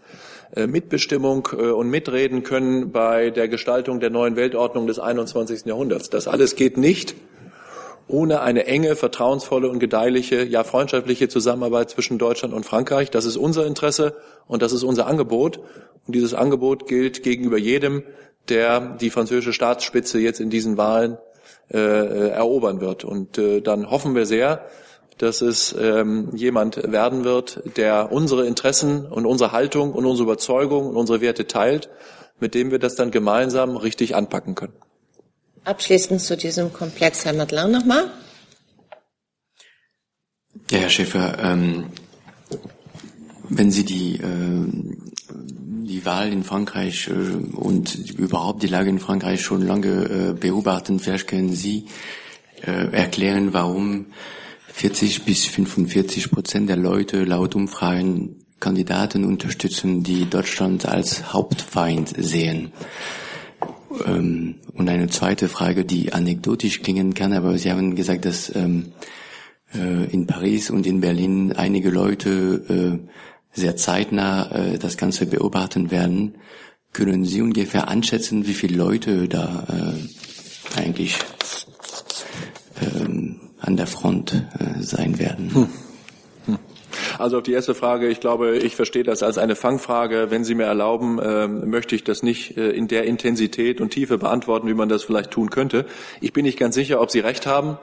[0.55, 5.65] Äh, Mitbestimmung äh, und Mitreden können bei der Gestaltung der neuen Weltordnung des 21.
[5.65, 6.09] Jahrhunderts.
[6.09, 7.17] Das alles geht nicht
[8.07, 13.11] ohne eine enge, vertrauensvolle und gedeihliche, ja freundschaftliche Zusammenarbeit zwischen Deutschland und Frankreich.
[13.11, 14.15] Das ist unser Interesse
[14.47, 15.59] und das ist unser Angebot.
[16.07, 18.03] Und dieses Angebot gilt gegenüber jedem,
[18.49, 21.17] der die französische Staatsspitze jetzt in diesen Wahlen
[21.73, 23.05] äh, äh erobern wird.
[23.05, 24.67] Und äh, dann hoffen wir sehr,
[25.19, 30.89] dass es ähm, jemand werden wird, der unsere Interessen und unsere Haltung und unsere Überzeugung
[30.89, 31.89] und unsere Werte teilt,
[32.41, 34.75] mit dem wir das dann gemeinsam richtig anpacken können.
[35.65, 38.11] Abschließend zu diesem Komplex, Herr Madeleine nochmal.
[40.71, 41.87] Ja, Herr Schäfer, ähm,
[43.49, 44.67] wenn Sie die, äh,
[45.31, 51.01] die Wahl in Frankreich äh, und überhaupt die Lage in Frankreich schon lange äh, beobachten,
[51.01, 51.87] vielleicht können Sie
[52.63, 54.07] äh, erklären, warum
[54.69, 62.73] 40 bis 45 Prozent der Leute laut Umfragen Kandidaten unterstützen, die Deutschland als Hauptfeind sehen.
[64.07, 68.93] Ähm, und eine zweite Frage, die anekdotisch klingen kann, aber Sie haben gesagt, dass ähm,
[69.75, 73.09] äh, in Paris und in Berlin einige Leute äh,
[73.53, 76.37] sehr zeitnah äh, das Ganze beobachten werden.
[76.93, 81.17] Können Sie ungefähr anschätzen, wie viele Leute da äh, eigentlich
[82.81, 85.55] ähm, an der Front äh, sein werden?
[85.55, 85.69] Hm.
[87.19, 90.27] Also auf die erste Frage, ich glaube, ich verstehe das als eine Fangfrage.
[90.31, 94.19] Wenn Sie mir erlauben, äh, möchte ich das nicht äh, in der Intensität und Tiefe
[94.19, 95.87] beantworten, wie man das vielleicht tun könnte.
[96.21, 97.79] Ich bin nicht ganz sicher, ob Sie recht haben,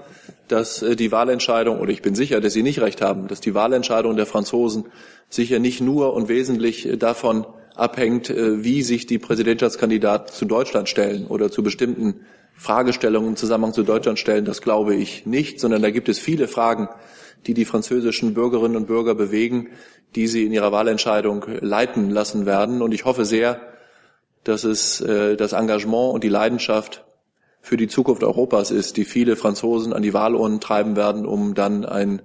[0.47, 3.53] dass äh, die Wahlentscheidung, oder ich bin sicher, dass Sie nicht recht haben, dass die
[3.53, 4.85] Wahlentscheidung der Franzosen
[5.29, 7.45] sicher nicht nur und wesentlich äh, davon
[7.75, 12.21] abhängt, äh, wie sich die Präsidentschaftskandidaten zu Deutschland stellen oder zu bestimmten
[12.55, 14.45] Fragestellungen im Zusammenhang zu Deutschland stellen.
[14.45, 16.89] Das glaube ich nicht, sondern da gibt es viele Fragen,
[17.47, 19.69] die die französischen Bürgerinnen und Bürger bewegen,
[20.15, 22.81] die sie in ihrer Wahlentscheidung leiten lassen werden.
[22.81, 23.61] Und ich hoffe sehr,
[24.43, 27.03] dass es äh, das Engagement und die Leidenschaft
[27.61, 31.85] für die Zukunft Europas ist, die viele Franzosen an die Wahlurnen treiben werden, um dann
[31.85, 32.23] ein,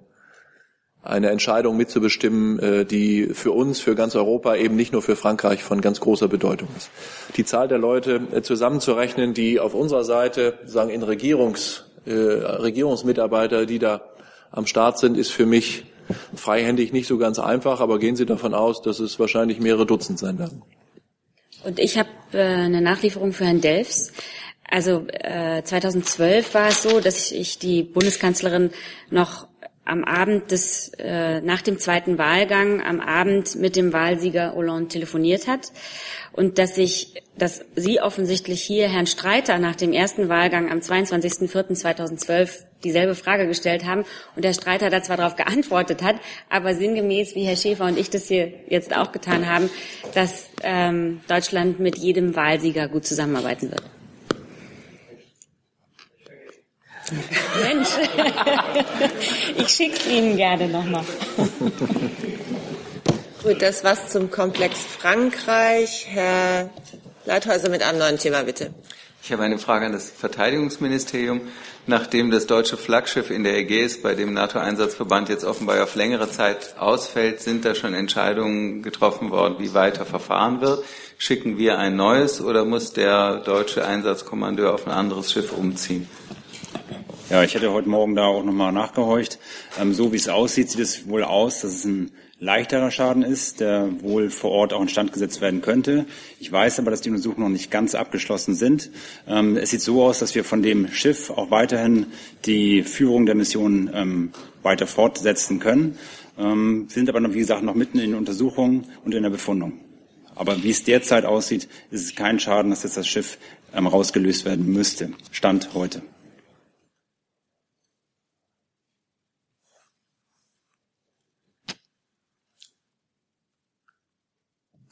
[1.03, 5.62] eine Entscheidung mitzubestimmen, äh, die für uns, für ganz Europa, eben nicht nur für Frankreich
[5.62, 6.91] von ganz großer Bedeutung ist.
[7.37, 13.67] Die Zahl der Leute äh, zusammenzurechnen, die auf unserer Seite, sagen in Regierungs, äh, Regierungsmitarbeiter,
[13.67, 14.01] die da
[14.51, 15.85] am Start sind, ist für mich
[16.35, 20.19] freihändig nicht so ganz einfach, aber gehen Sie davon aus, dass es wahrscheinlich mehrere Dutzend
[20.19, 20.63] sein werden.
[21.65, 24.13] Und ich habe äh, eine Nachlieferung für Herrn Delfs.
[24.69, 28.71] Also äh, 2012 war es so, dass ich die Bundeskanzlerin
[29.11, 29.49] noch
[29.85, 35.47] am Abend des, äh, nach dem zweiten Wahlgang, am Abend mit dem Wahlsieger Hollande telefoniert
[35.47, 35.73] hat
[36.33, 42.66] und dass ich, dass Sie offensichtlich hier Herrn Streiter nach dem ersten Wahlgang am 22.04.2012
[42.85, 44.05] dieselbe Frage gestellt haben
[44.35, 46.16] und der Streiter da zwar darauf geantwortet hat,
[46.49, 49.70] aber sinngemäß, wie Herr Schäfer und ich das hier jetzt auch getan haben,
[50.14, 53.83] dass ähm, Deutschland mit jedem Wahlsieger gut zusammenarbeiten wird.
[57.62, 57.89] Mensch,
[59.59, 61.05] ich schick's Ihnen gerne nochmal.
[63.43, 66.07] Gut, das war's zum Komplex Frankreich.
[66.09, 66.68] Herr
[67.27, 68.74] Leithäuser mit einem neuen Thema, bitte.
[69.27, 71.41] Ich habe eine Frage an das Verteidigungsministerium.
[71.89, 76.77] Nachdem das deutsche Flaggschiff in der Ägäis bei dem NATO-Einsatzverband jetzt offenbar auf längere Zeit
[76.79, 80.85] ausfällt, sind da schon Entscheidungen getroffen worden, wie weiter verfahren wird?
[81.18, 86.09] Schicken wir ein neues oder muss der deutsche Einsatzkommandeur auf ein anderes Schiff umziehen?
[87.29, 89.41] Ja, ich hätte heute Morgen da auch nochmal nachgehorcht.
[89.81, 93.61] Ähm, so wie es aussieht, sieht es wohl aus, dass es ein leichterer Schaden ist,
[93.61, 96.05] der wohl vor Ort auch instand gesetzt werden könnte.
[96.39, 98.91] Ich weiß aber, dass die Untersuchungen noch nicht ganz abgeschlossen sind.
[99.26, 102.07] Ähm, es sieht so aus, dass wir von dem Schiff auch weiterhin
[102.45, 104.32] die Führung der Mission ähm,
[104.62, 105.99] weiter fortsetzen können,
[106.39, 109.72] ähm, sind aber, noch, wie gesagt, noch mitten in den Untersuchungen und in der Befundung.
[110.34, 113.39] Aber wie es derzeit aussieht, ist es kein Schaden, dass jetzt das Schiff
[113.74, 115.11] ähm, rausgelöst werden müsste.
[115.30, 116.03] Stand heute.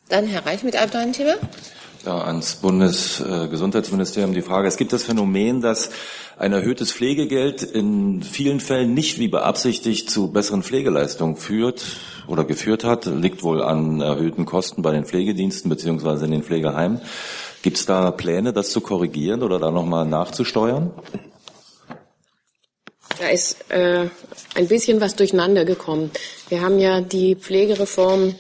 [0.09, 1.35] Dann Herr Reich mit einem neuen Thema.
[2.05, 4.69] Ja, ans Bundesgesundheitsministerium die Frage.
[4.69, 5.89] Es gibt das Phänomen, dass
[6.37, 11.83] ein erhöhtes Pflegegeld in vielen Fällen nicht wie beabsichtigt zu besseren Pflegeleistungen führt
[12.27, 13.07] oder geführt hat.
[13.07, 17.01] Liegt wohl an erhöhten Kosten bei den Pflegediensten beziehungsweise in den Pflegeheimen.
[17.63, 20.91] Gibt es da Pläne, das zu korrigieren oder da nochmal nachzusteuern?
[23.19, 24.09] Da ist äh,
[24.55, 26.11] ein bisschen was durcheinander gekommen.
[26.51, 28.35] Wir haben ja die Pflegereform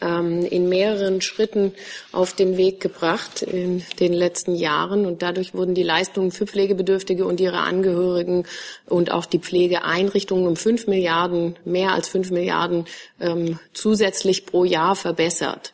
[0.00, 1.72] ähm, in mehreren Schritten
[2.12, 5.06] auf den Weg gebracht in den letzten Jahren.
[5.06, 8.44] Und dadurch wurden die Leistungen für Pflegebedürftige und ihre Angehörigen
[8.86, 12.86] und auch die Pflegeeinrichtungen um fünf Milliarden, mehr als fünf Milliarden
[13.20, 15.72] ähm, zusätzlich pro Jahr verbessert.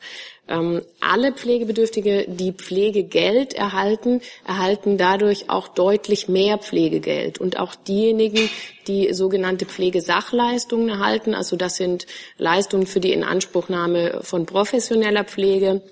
[0.48, 7.38] Ähm, alle Pflegebedürftige, die Pflegegeld erhalten, erhalten dadurch auch deutlich mehr Pflegegeld.
[7.38, 8.48] Und auch diejenigen,
[8.86, 12.06] die sogenannte Pflegesachleistungen erhalten, also das sind
[12.38, 15.82] Leistungen für die Inanspruchnahme von professioneller Pflege,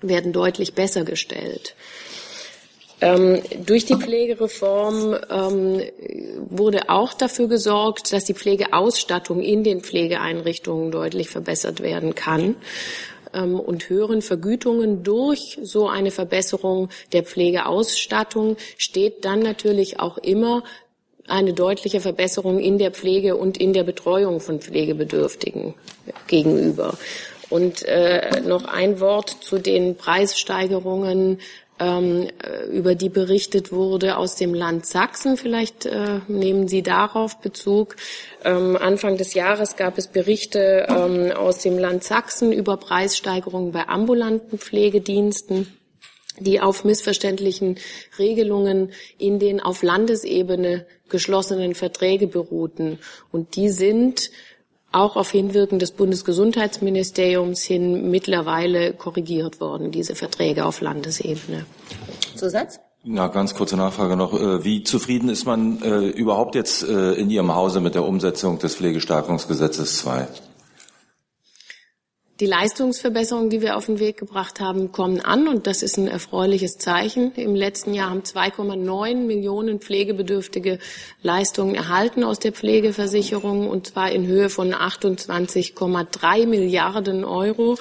[0.00, 1.74] werden deutlich besser gestellt.
[3.00, 5.82] Ähm, durch die Pflegereform ähm,
[6.48, 12.56] wurde auch dafür gesorgt, dass die Pflegeausstattung in den Pflegeeinrichtungen deutlich verbessert werden kann.
[13.36, 20.64] Ähm, und höheren Vergütungen durch so eine Verbesserung der Pflegeausstattung steht dann natürlich auch immer
[21.28, 25.74] eine deutliche Verbesserung in der Pflege und in der Betreuung von Pflegebedürftigen
[26.28, 26.96] gegenüber.
[27.50, 31.40] Und äh, noch ein Wort zu den Preissteigerungen
[31.78, 32.28] ähm,
[32.72, 35.36] über die berichtet wurde aus dem Land Sachsen.
[35.36, 37.96] Vielleicht äh, nehmen Sie darauf Bezug.
[38.44, 43.88] Ähm, Anfang des Jahres gab es Berichte ähm, aus dem Land Sachsen über Preissteigerungen bei
[43.88, 45.66] ambulanten Pflegediensten
[46.38, 47.78] die auf missverständlichen
[48.18, 52.98] Regelungen in den auf Landesebene geschlossenen Verträge beruhten.
[53.32, 54.30] Und die sind
[54.96, 61.66] auch auf Hinwirken des Bundesgesundheitsministeriums hin mittlerweile korrigiert worden, diese Verträge auf Landesebene.
[62.34, 62.80] Zusatz?
[63.04, 64.32] Na, ganz kurze Nachfrage noch.
[64.32, 68.58] Äh, wie zufrieden ist man äh, überhaupt jetzt äh, in Ihrem Hause mit der Umsetzung
[68.58, 70.26] des Pflegestärkungsgesetzes 2?
[72.38, 76.06] Die Leistungsverbesserungen, die wir auf den Weg gebracht haben, kommen an und das ist ein
[76.06, 77.32] erfreuliches Zeichen.
[77.34, 80.78] Im letzten Jahr haben 2,9 Millionen Pflegebedürftige
[81.22, 87.78] Leistungen erhalten aus der Pflegeversicherung und zwar in Höhe von 28,3 Milliarden Euro.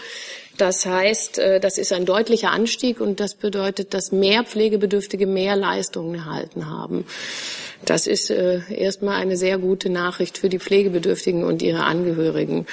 [0.57, 5.57] Das heißt, äh, das ist ein deutlicher Anstieg und das bedeutet, dass mehr Pflegebedürftige mehr
[5.57, 7.05] Leistungen erhalten haben.
[7.85, 12.65] Das ist äh, erstmal eine sehr gute Nachricht für die Pflegebedürftigen und ihre Angehörigen.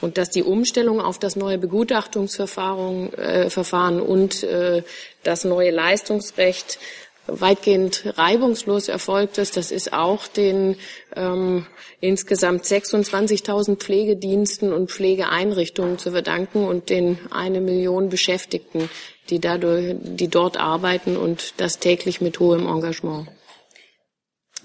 [0.00, 4.82] Und dass die Umstellung auf das neue Begutachtungsverfahren äh, und äh,
[5.24, 6.78] das neue Leistungsrecht
[7.26, 9.56] weitgehend reibungslos erfolgt ist.
[9.56, 10.76] Das ist auch den
[11.14, 11.66] ähm,
[12.00, 18.88] insgesamt 26.000 Pflegediensten und Pflegeeinrichtungen zu verdanken und den eine Million Beschäftigten,
[19.28, 23.28] die dadurch, die dort arbeiten und das täglich mit hohem Engagement.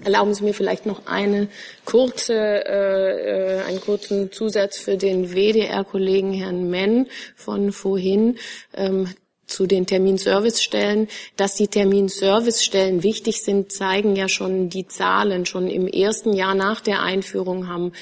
[0.04, 1.48] Erlauben Sie mir vielleicht noch eine
[1.86, 8.38] kurze, äh, äh einen kurzen Zusatz für den WDR-Kollegen Herrn Menn von vorhin.
[8.76, 9.10] Ähm,
[9.48, 11.08] zu den Terminservicestellen.
[11.36, 15.46] Dass die Terminservicestellen wichtig sind, zeigen ja schon die Zahlen.
[15.46, 17.94] Schon im ersten Jahr nach der Einführung haben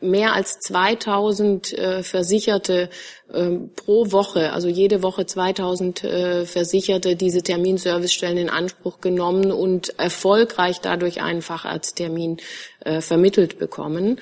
[0.00, 2.90] mehr als 2000 äh, Versicherte
[3.32, 9.98] äh, pro Woche, also jede Woche 2000 äh, Versicherte diese Terminservicestellen in Anspruch genommen und
[9.98, 12.38] erfolgreich dadurch einen Facharzttermin
[12.80, 14.20] äh, vermittelt bekommen.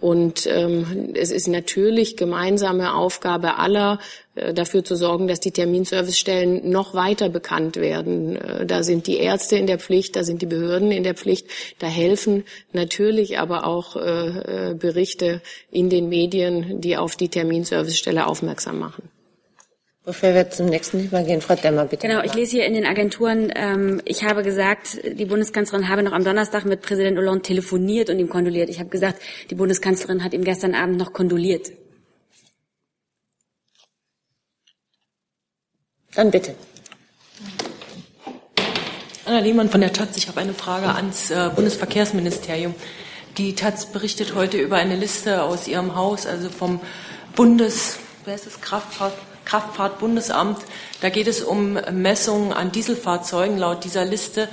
[0.00, 3.98] Und ähm, es ist natürlich gemeinsame Aufgabe aller,
[4.34, 8.36] äh, dafür zu sorgen, dass die Terminservicestellen noch weiter bekannt werden.
[8.36, 11.48] Äh, da sind die Ärzte in der Pflicht, da sind die Behörden in der Pflicht.
[11.78, 18.26] Da helfen natürlich aber auch äh, äh Berichte in den Medien, die auf die Terminservicestelle
[18.26, 19.19] aufmerksam machen.
[20.02, 22.08] Bevor wir zum nächsten Thema gehen, Frau Demmer, bitte.
[22.08, 26.12] Genau, ich lese hier in den Agenturen, ähm, ich habe gesagt, die Bundeskanzlerin habe noch
[26.12, 28.70] am Donnerstag mit Präsident Hollande telefoniert und ihm kondoliert.
[28.70, 29.20] Ich habe gesagt,
[29.50, 31.72] die Bundeskanzlerin hat ihm gestern Abend noch kondoliert.
[36.14, 36.54] Dann bitte.
[39.26, 40.16] Anna Lehmann von der Taz.
[40.16, 42.74] Ich habe eine Frage ans äh, Bundesverkehrsministerium.
[43.36, 46.80] Die Taz berichtet heute über eine Liste aus ihrem Haus, also vom
[47.36, 49.12] Bundes, wer ist das, Kraftfahrt,
[49.50, 50.58] Kraftfahrtbundesamt.
[51.00, 53.58] Da geht es um Messungen an Dieselfahrzeugen.
[53.58, 54.48] Laut dieser Liste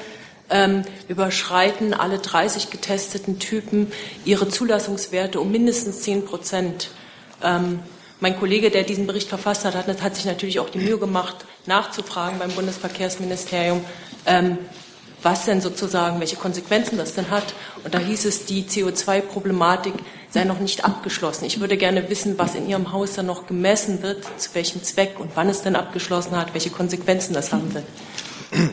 [0.49, 3.91] ähm, überschreiten alle 30 getesteten Typen
[4.25, 6.89] ihre Zulassungswerte um mindestens 10 Prozent.
[7.43, 7.79] Ähm,
[8.19, 11.35] mein Kollege, der diesen Bericht verfasst hat, hat, hat, sich natürlich auch die Mühe gemacht,
[11.67, 13.85] nachzufragen beim Bundesverkehrsministerium,
[14.25, 14.57] ähm,
[15.21, 17.53] was denn sozusagen, welche Konsequenzen das denn hat.
[17.83, 19.93] Und da hieß es, die CO2-Problematik
[20.29, 21.45] sei noch nicht abgeschlossen.
[21.45, 25.19] Ich würde gerne wissen, was in Ihrem Haus dann noch gemessen wird, zu welchem Zweck
[25.19, 27.85] und wann es denn abgeschlossen hat, welche Konsequenzen das haben wird.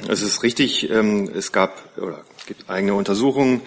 [0.08, 3.62] Es ist richtig, ähm, es gab oder gibt eigene Untersuchungen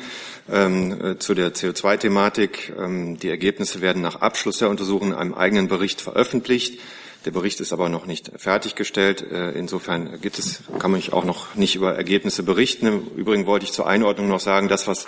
[0.50, 2.74] ähm, äh, zu der CO2-Thematik.
[2.78, 6.80] Ähm, die Ergebnisse werden nach Abschluss der Untersuchungen in einem eigenen Bericht veröffentlicht.
[7.26, 9.22] Der Bericht ist aber noch nicht fertiggestellt.
[9.30, 12.88] Äh, insofern gibt es, kann man auch noch nicht über Ergebnisse berichten.
[12.88, 15.08] Im Übrigen wollte ich zur Einordnung noch sagen, das, was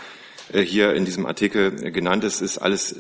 [0.54, 2.96] hier in diesem Artikel genannt ist, ist alles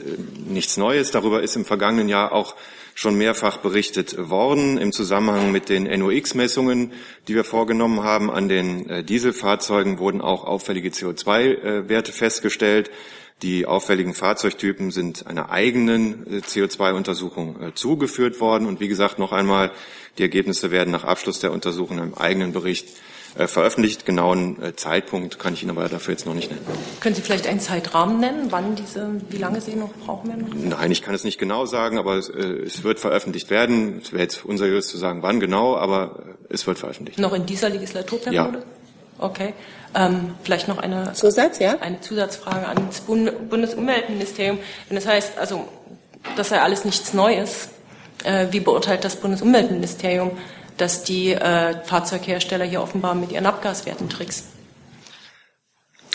[0.47, 1.11] nichts Neues.
[1.11, 2.55] Darüber ist im vergangenen Jahr auch
[2.99, 6.91] schon mehrfach berichtet worden im Zusammenhang mit den NOx-Messungen,
[7.27, 8.29] die wir vorgenommen haben.
[8.29, 12.91] An den äh, Dieselfahrzeugen wurden auch auffällige CO2-Werte festgestellt.
[13.41, 18.67] Die auffälligen Fahrzeugtypen sind einer eigenen äh, CO2-Untersuchung äh, zugeführt worden.
[18.67, 19.71] Und wie gesagt, noch einmal,
[20.17, 22.91] die Ergebnisse werden nach Abschluss der Untersuchung im eigenen Bericht äh,
[23.35, 24.05] veröffentlicht.
[24.05, 26.65] Genauen äh, Zeitpunkt kann ich Ihnen aber dafür jetzt noch nicht nennen.
[26.99, 30.69] Können Sie vielleicht einen Zeitrahmen nennen, wann diese, wie lange Sie noch brauchen werden?
[30.69, 33.99] Nein, ich kann es nicht genau sagen, aber es, äh, es wird veröffentlicht werden.
[34.03, 37.19] Es wäre jetzt unseriös zu sagen, wann genau, aber es wird veröffentlicht.
[37.19, 38.59] Noch in dieser Legislaturperiode?
[38.59, 38.63] Ja.
[39.19, 39.53] Okay.
[39.95, 41.77] Ähm, vielleicht noch eine, Zusatz, ja?
[41.79, 44.59] eine Zusatzfrage ans Bundesumweltministerium.
[44.87, 45.67] Wenn das heißt, also
[46.35, 47.69] das sei alles nichts Neues,
[48.23, 50.31] äh, wie beurteilt das Bundesumweltministerium
[50.81, 54.45] dass die äh, Fahrzeughersteller hier offenbar mit ihren Abgaswerten tricksen.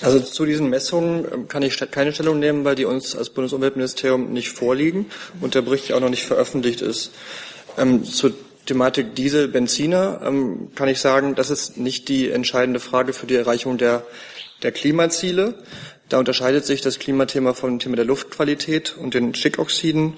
[0.02, 4.32] Also zu diesen Messungen ähm, kann ich keine Stellung nehmen, weil die uns als Bundesumweltministerium
[4.32, 5.06] nicht vorliegen
[5.40, 7.12] und der Bericht auch noch nicht veröffentlicht ist.
[7.78, 8.32] Ähm, zur
[8.66, 13.36] Thematik Diesel, Benziner ähm, kann ich sagen, das ist nicht die entscheidende Frage für die
[13.36, 14.04] Erreichung der,
[14.62, 15.54] der Klimaziele.
[16.08, 20.14] Da unterscheidet sich das Klimathema vom Thema der Luftqualität und den Stickoxiden.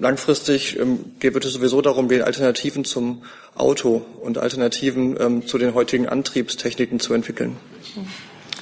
[0.00, 3.22] Langfristig ähm, wird es sowieso darum gehen, Alternativen zum
[3.54, 7.56] Auto und Alternativen ähm, zu den heutigen Antriebstechniken zu entwickeln.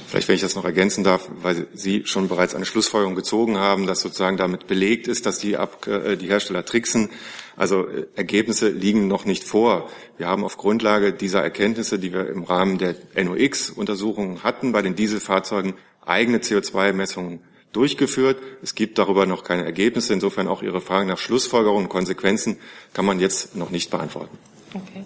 [0.06, 3.86] Vielleicht, wenn ich das noch ergänzen darf, weil Sie schon bereits eine Schlussfolgerung gezogen haben,
[3.88, 7.10] dass sozusagen damit belegt ist, dass die, Ab äh, die Hersteller tricksen.
[7.56, 9.90] Also äh, Ergebnisse liegen noch nicht vor.
[10.16, 14.94] Wir haben auf Grundlage dieser Erkenntnisse, die wir im Rahmen der NOx-Untersuchungen hatten, bei den
[14.94, 15.74] Dieselfahrzeugen
[16.06, 17.40] eigene CO2-Messungen
[17.76, 18.38] durchgeführt.
[18.62, 20.12] Es gibt darüber noch keine Ergebnisse.
[20.12, 22.58] Insofern auch Ihre Fragen nach Schlussfolgerungen und Konsequenzen
[22.92, 24.38] kann man jetzt noch nicht beantworten.
[24.72, 25.04] Okay.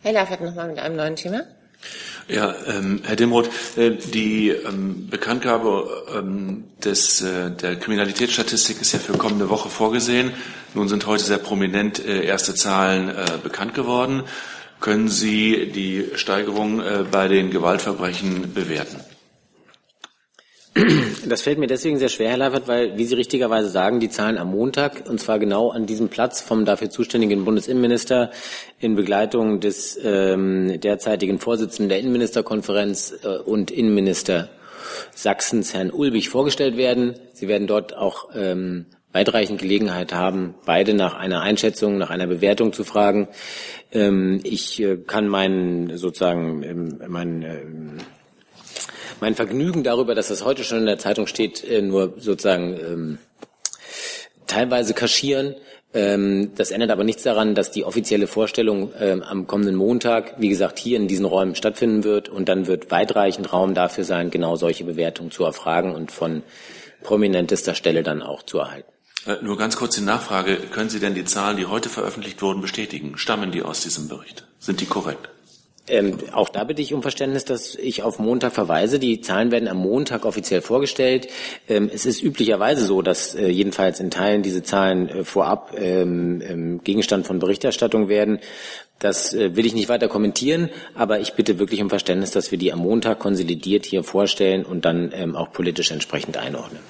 [0.00, 1.42] Herr Laffert nochmal mit einem neuen Thema.
[2.28, 8.98] Ja, ähm, Herr Dimroth, äh, die ähm, Bekanntgabe ähm, des, äh, der Kriminalitätsstatistik ist ja
[8.98, 10.32] für kommende Woche vorgesehen.
[10.74, 14.24] Nun sind heute sehr prominent äh, erste Zahlen äh, bekannt geworden.
[14.80, 19.00] Können Sie die Steigerung äh, bei den Gewaltverbrechen bewerten?
[21.26, 24.36] Das fällt mir deswegen sehr schwer, Herr Leifert, weil, wie Sie richtigerweise sagen, die Zahlen
[24.36, 28.30] am Montag, und zwar genau an diesem Platz vom dafür zuständigen Bundesinnenminister
[28.78, 34.50] in Begleitung des ähm, derzeitigen Vorsitzenden der Innenministerkonferenz äh, und Innenminister
[35.14, 37.14] Sachsens, Herrn Ulbich, vorgestellt werden.
[37.32, 42.74] Sie werden dort auch ähm, weitreichend Gelegenheit haben, beide nach einer Einschätzung, nach einer Bewertung
[42.74, 43.28] zu fragen.
[43.92, 47.98] Ähm, ich äh, kann meinen sozusagen ähm, meinen ähm,
[49.20, 53.18] mein Vergnügen darüber, dass das heute schon in der Zeitung steht, äh, nur sozusagen ähm,
[54.46, 55.54] teilweise kaschieren.
[55.94, 60.48] Ähm, das ändert aber nichts daran, dass die offizielle Vorstellung ähm, am kommenden Montag, wie
[60.48, 64.56] gesagt, hier in diesen Räumen stattfinden wird und dann wird weitreichend Raum dafür sein, genau
[64.56, 66.42] solche Bewertungen zu erfragen und von
[67.02, 68.90] prominentester Stelle dann auch zu erhalten.
[69.26, 70.56] Äh, nur ganz kurz die Nachfrage.
[70.56, 73.16] Können Sie denn die Zahlen, die heute veröffentlicht wurden, bestätigen?
[73.16, 74.46] Stammen die aus diesem Bericht?
[74.58, 75.30] Sind die korrekt?
[75.88, 78.98] Ähm, auch da bitte ich um Verständnis, dass ich auf Montag verweise.
[78.98, 81.28] Die Zahlen werden am Montag offiziell vorgestellt.
[81.68, 86.42] Ähm, es ist üblicherweise so, dass äh, jedenfalls in Teilen diese Zahlen äh, vorab ähm,
[86.46, 88.40] ähm Gegenstand von Berichterstattung werden.
[88.98, 92.58] Das äh, will ich nicht weiter kommentieren, aber ich bitte wirklich um Verständnis, dass wir
[92.58, 96.80] die am Montag konsolidiert hier vorstellen und dann ähm, auch politisch entsprechend einordnen.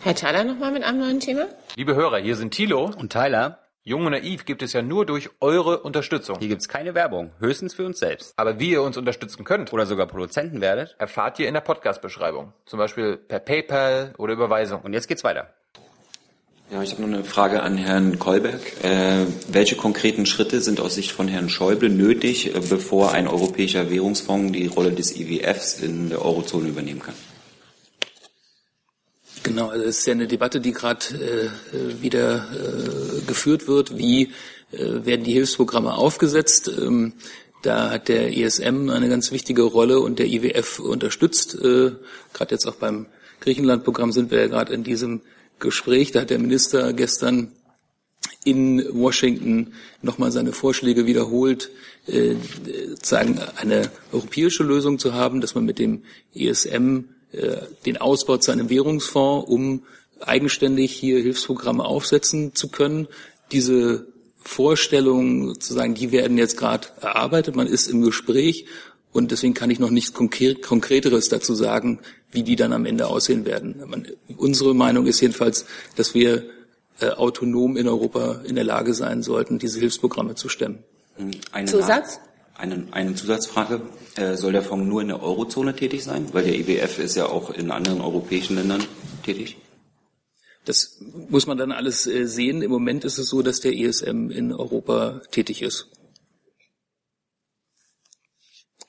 [0.00, 1.46] Herr Thaler nochmal mit einem neuen Thema.
[1.74, 3.65] Liebe Hörer, hier sind Thilo und Tyler.
[3.88, 6.40] Jung und Naiv gibt es ja nur durch eure Unterstützung.
[6.40, 8.32] Hier gibt es keine Werbung, höchstens für uns selbst.
[8.36, 12.52] Aber wie ihr uns unterstützen könnt oder sogar Produzenten werdet, erfahrt ihr in der Podcast-Beschreibung.
[12.64, 14.80] Zum Beispiel per PayPal oder Überweisung.
[14.80, 15.54] Und jetzt geht's weiter.
[16.72, 18.60] Ja, ich habe noch eine Frage an Herrn Kolberg.
[18.82, 23.88] Äh, welche konkreten Schritte sind aus Sicht von Herrn Schäuble nötig, äh, bevor ein europäischer
[23.88, 27.14] Währungsfonds die Rolle des IWFs in der Eurozone übernehmen kann?
[29.46, 33.96] Genau, also es ist ja eine Debatte, die gerade äh, wieder äh, geführt wird.
[33.96, 34.32] Wie
[34.72, 36.68] äh, werden die Hilfsprogramme aufgesetzt?
[36.68, 37.12] Ähm,
[37.62, 41.54] da hat der ESM eine ganz wichtige Rolle und der IWF unterstützt.
[41.54, 41.92] Äh,
[42.32, 43.06] gerade jetzt auch beim
[43.38, 45.20] Griechenland-Programm sind wir ja gerade in diesem
[45.60, 46.10] Gespräch.
[46.10, 47.52] Da hat der Minister gestern
[48.44, 51.70] in Washington nochmal seine Vorschläge wiederholt,
[52.08, 52.34] äh,
[53.00, 56.02] sagen eine europäische Lösung zu haben, dass man mit dem
[56.34, 57.15] ESM äh,
[57.84, 59.82] den Ausbau zu einem Währungsfonds, um
[60.20, 63.08] eigenständig hier Hilfsprogramme aufsetzen zu können.
[63.52, 64.06] Diese
[64.38, 67.56] Vorstellungen sozusagen, die werden jetzt gerade erarbeitet.
[67.56, 68.66] Man ist im Gespräch
[69.12, 72.00] und deswegen kann ich noch nichts Konkreteres dazu sagen,
[72.30, 73.82] wie die dann am Ende aussehen werden.
[73.86, 74.06] Man,
[74.36, 76.44] unsere Meinung ist jedenfalls, dass wir
[77.00, 80.78] äh, autonom in Europa in der Lage sein sollten, diese Hilfsprogramme zu stemmen.
[81.52, 82.20] Eine Zusatz?
[82.54, 83.82] Eine, eine Zusatzfrage.
[84.16, 86.32] Äh, soll der Fonds nur in der Eurozone tätig sein?
[86.32, 88.82] Weil der IWF ist ja auch in anderen europäischen Ländern
[89.22, 89.58] tätig.
[90.64, 90.98] Das
[91.28, 92.62] muss man dann alles äh, sehen.
[92.62, 95.88] Im Moment ist es so, dass der ESM in Europa tätig ist.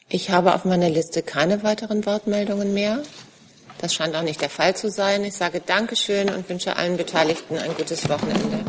[0.09, 3.03] Ich habe auf meiner Liste keine weiteren Wortmeldungen mehr.
[3.79, 5.23] Das scheint auch nicht der Fall zu sein.
[5.25, 8.63] Ich sage Dankeschön und wünsche allen Beteiligten ein gutes Wochenende.